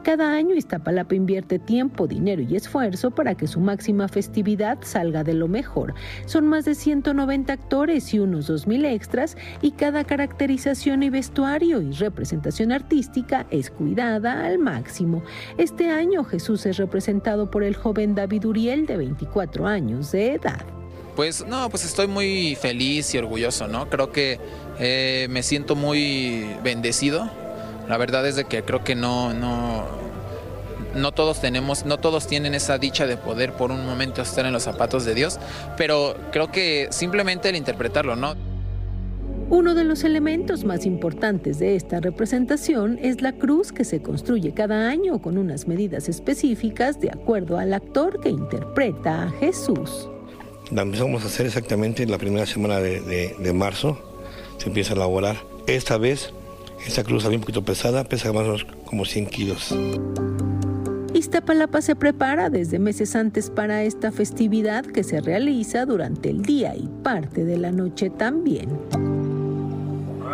Cada 0.03 0.33
año 0.33 0.57
Iztapalapa 0.57 1.14
invierte 1.14 1.61
tiempo, 1.61 2.09
dinero 2.09 2.43
y 2.43 2.57
esfuerzo 2.57 3.12
para 3.12 3.37
que 3.37 3.47
su 3.47 3.61
máxima 3.61 4.09
festividad 4.09 4.79
salga 4.81 5.23
de 5.23 5.35
lo 5.35 5.47
mejor. 5.47 5.95
Son 6.27 6.45
más 6.49 6.64
de 6.64 6.75
190 6.75 7.68
y 8.13 8.19
unos 8.19 8.49
2.000 8.49 8.87
extras 8.87 9.37
y 9.61 9.73
cada 9.73 10.05
caracterización 10.05 11.03
y 11.03 11.11
vestuario 11.11 11.83
y 11.83 11.93
representación 11.93 12.73
artística 12.73 13.47
es 13.51 13.71
cuidada 13.71 14.47
al 14.47 14.59
máximo. 14.59 15.23
Este 15.59 15.91
año 15.91 16.25
Jesús 16.25 16.65
es 16.65 16.79
representado 16.79 17.51
por 17.51 17.63
el 17.63 17.77
joven 17.77 18.15
David 18.15 18.47
Uriel 18.47 18.87
de 18.87 18.97
24 18.97 19.67
años 19.67 20.13
de 20.13 20.35
edad. 20.35 20.65
Pues 21.15 21.47
no, 21.47 21.69
pues 21.69 21.85
estoy 21.85 22.07
muy 22.07 22.55
feliz 22.55 23.15
y 23.15 23.19
orgulloso, 23.19 23.69
¿no? 23.69 23.91
Creo 23.91 24.13
que 24.13 24.41
eh, 24.79 25.27
me 25.31 25.43
siento 25.43 25.77
muy 25.77 26.47
bendecido. 26.65 27.29
La 27.87 27.99
verdad 27.99 28.27
es 28.27 28.37
de 28.37 28.45
que 28.45 28.63
creo 28.63 28.83
que 28.83 28.95
no, 28.95 29.35
no 30.94 31.12
todos 31.12 31.40
tenemos, 31.40 31.85
no 31.85 31.98
todos 31.98 32.27
tienen 32.27 32.55
esa 32.55 32.79
dicha 32.79 33.07
de 33.07 33.16
poder 33.16 33.53
por 33.53 33.70
un 33.70 33.85
momento 33.87 34.22
estar 34.22 34.46
en 34.46 34.53
los 34.53 34.62
zapatos 34.62 35.05
de 35.05 35.14
Dios, 35.14 35.38
pero 35.77 36.16
creo 36.33 36.51
que 36.51 36.88
simplemente 36.90 37.48
el 37.48 37.57
interpretarlo, 37.57 38.16
¿no? 38.16 38.35
Uno 39.51 39.74
de 39.74 39.85
los 39.85 40.05
elementos 40.05 40.64
más 40.64 40.85
importantes 40.85 41.59
de 41.59 41.74
esta 41.74 42.01
representación 42.01 42.98
es 43.01 43.22
la 43.22 43.33
cruz 43.33 43.72
que 43.72 43.85
se 43.85 44.03
construye 44.03 44.53
cada 44.53 44.90
año 44.90 45.22
con 45.22 45.38
unas 45.38 45.66
medidas 45.66 46.11
específicas 46.11 47.01
de 47.01 47.09
acuerdo 47.11 47.57
al 47.57 47.72
actor 47.72 48.20
que 48.20 48.29
interpreta 48.29 49.22
a 49.22 49.31
Jesús. 49.31 50.11
La 50.70 50.83
empezamos 50.83 51.24
a 51.24 51.29
hacer 51.29 51.46
exactamente 51.46 52.03
en 52.03 52.11
la 52.11 52.18
primera 52.18 52.44
semana 52.44 52.79
de, 52.79 53.01
de 53.38 53.53
marzo, 53.55 53.98
se 54.59 54.68
empieza 54.68 54.92
a 54.92 54.96
elaborar. 54.96 55.37
Esta 55.66 55.96
vez, 55.96 56.35
esta 56.87 57.03
cruz 57.03 57.24
había 57.24 57.38
un 57.38 57.42
poquito 57.42 57.64
pesada, 57.64 58.05
pesa 58.05 58.33
más 58.35 58.42
o 58.42 58.46
menos 58.46 58.66
como 58.85 59.07
100 59.07 59.27
kilos. 59.27 59.74
Iztapalapa 61.19 61.83
se 61.83 61.97
prepara 61.97 62.49
desde 62.49 62.79
meses 62.79 63.17
antes 63.17 63.51
para 63.51 63.83
esta 63.83 64.13
festividad 64.13 64.87
que 64.87 65.03
se 65.03 65.21
realiza 65.21 65.85
durante 65.85 66.31
el 66.31 66.43
día 66.43 66.77
y 66.77 66.89
parte 67.03 67.45
de 67.45 67.59
la 67.59 67.73
noche 67.73 68.09
también. 68.09 68.69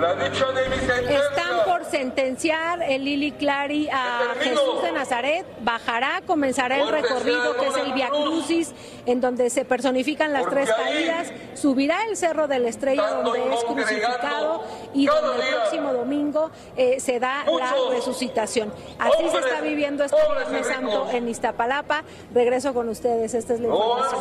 Están 0.04 1.64
por 1.64 1.84
sentenciar 1.84 2.82
el 2.82 3.04
Lili 3.04 3.32
Clary 3.32 3.88
a 3.90 4.34
Jesús 4.40 4.82
de 4.82 4.92
Nazaret. 4.92 5.46
Bajará, 5.60 6.22
comenzará 6.26 6.80
el 6.80 6.88
recorrido 6.88 7.56
que 7.56 7.66
es 7.68 7.76
el 7.76 7.92
Via 7.92 8.08
Crucis, 8.08 8.72
en 9.06 9.20
donde 9.20 9.50
se 9.50 9.64
personifican 9.64 10.32
las 10.32 10.48
tres 10.48 10.70
caídas. 10.70 11.32
Subirá 11.54 12.04
el 12.08 12.16
Cerro 12.16 12.48
de 12.48 12.58
la 12.58 12.68
Estrella, 12.68 13.08
donde 13.22 13.54
es 13.54 13.64
crucificado, 13.64 14.62
y 14.92 15.06
donde 15.06 15.42
el 15.42 15.54
próximo 15.54 15.92
domingo 15.92 16.50
eh, 16.76 17.00
se 17.00 17.18
da 17.18 17.44
la 17.46 17.74
resucitación. 17.90 18.72
Así 18.98 19.28
se 19.28 19.38
está 19.38 19.60
viviendo 19.60 20.04
este 20.04 20.16
Viernes 20.36 20.66
Santo 20.66 21.08
en 21.10 21.28
Iztapalapa. 21.28 22.02
Regreso 22.32 22.74
con 22.74 22.88
ustedes. 22.88 23.34
Esta 23.34 23.54
es 23.54 23.60
la 23.60 23.68
información. 23.68 24.20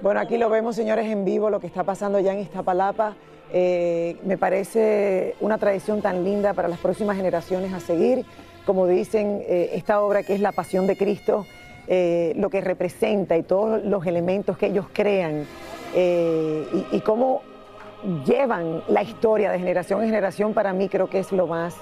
Bueno, 0.00 0.20
aquí 0.20 0.36
lo 0.36 0.50
vemos, 0.50 0.76
señores, 0.76 1.06
en 1.06 1.24
vivo, 1.24 1.50
lo 1.50 1.60
que 1.60 1.66
está 1.66 1.84
pasando 1.84 2.18
ya 2.20 2.32
en 2.32 2.40
Iztapalapa. 2.40 3.14
Eh, 3.52 4.16
me 4.24 4.36
parece 4.36 5.36
una 5.40 5.58
tradición 5.58 6.02
tan 6.02 6.24
linda 6.24 6.54
para 6.54 6.68
las 6.68 6.78
próximas 6.78 7.16
generaciones 7.16 7.72
a 7.72 7.80
seguir. 7.80 8.24
Como 8.66 8.86
dicen, 8.86 9.42
eh, 9.46 9.70
esta 9.74 10.00
obra 10.00 10.22
que 10.22 10.34
es 10.34 10.40
la 10.40 10.52
Pasión 10.52 10.86
de 10.86 10.96
Cristo, 10.96 11.46
eh, 11.86 12.32
lo 12.36 12.50
que 12.50 12.60
representa 12.60 13.36
y 13.36 13.42
todos 13.42 13.84
los 13.84 14.06
elementos 14.06 14.56
que 14.56 14.66
ellos 14.66 14.86
crean 14.92 15.46
y, 15.94 16.86
y 16.90 17.00
cómo 17.04 17.42
llevan 18.26 18.82
la 18.88 19.04
historia 19.04 19.52
de 19.52 19.60
generación 19.60 20.00
en 20.00 20.06
generación, 20.06 20.52
para 20.52 20.72
mí 20.72 20.88
creo 20.88 21.08
que 21.08 21.20
es 21.20 21.30
lo 21.30 21.46
más 21.46 21.76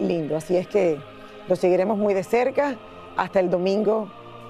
lindo. 0.00 0.38
Así 0.38 0.56
es 0.56 0.66
que 0.66 0.98
lo 1.46 1.54
seguiremos 1.54 1.98
muy 1.98 2.14
de 2.14 2.24
cerca 2.24 2.76
hasta 3.14 3.40
el 3.40 3.50
domingo, 3.50 4.08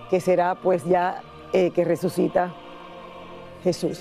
que 0.09 0.21
será 0.21 0.55
pues 0.55 0.85
ya 0.85 1.21
que 1.51 1.85
resucita 1.85 2.55
Jesús. 3.65 4.01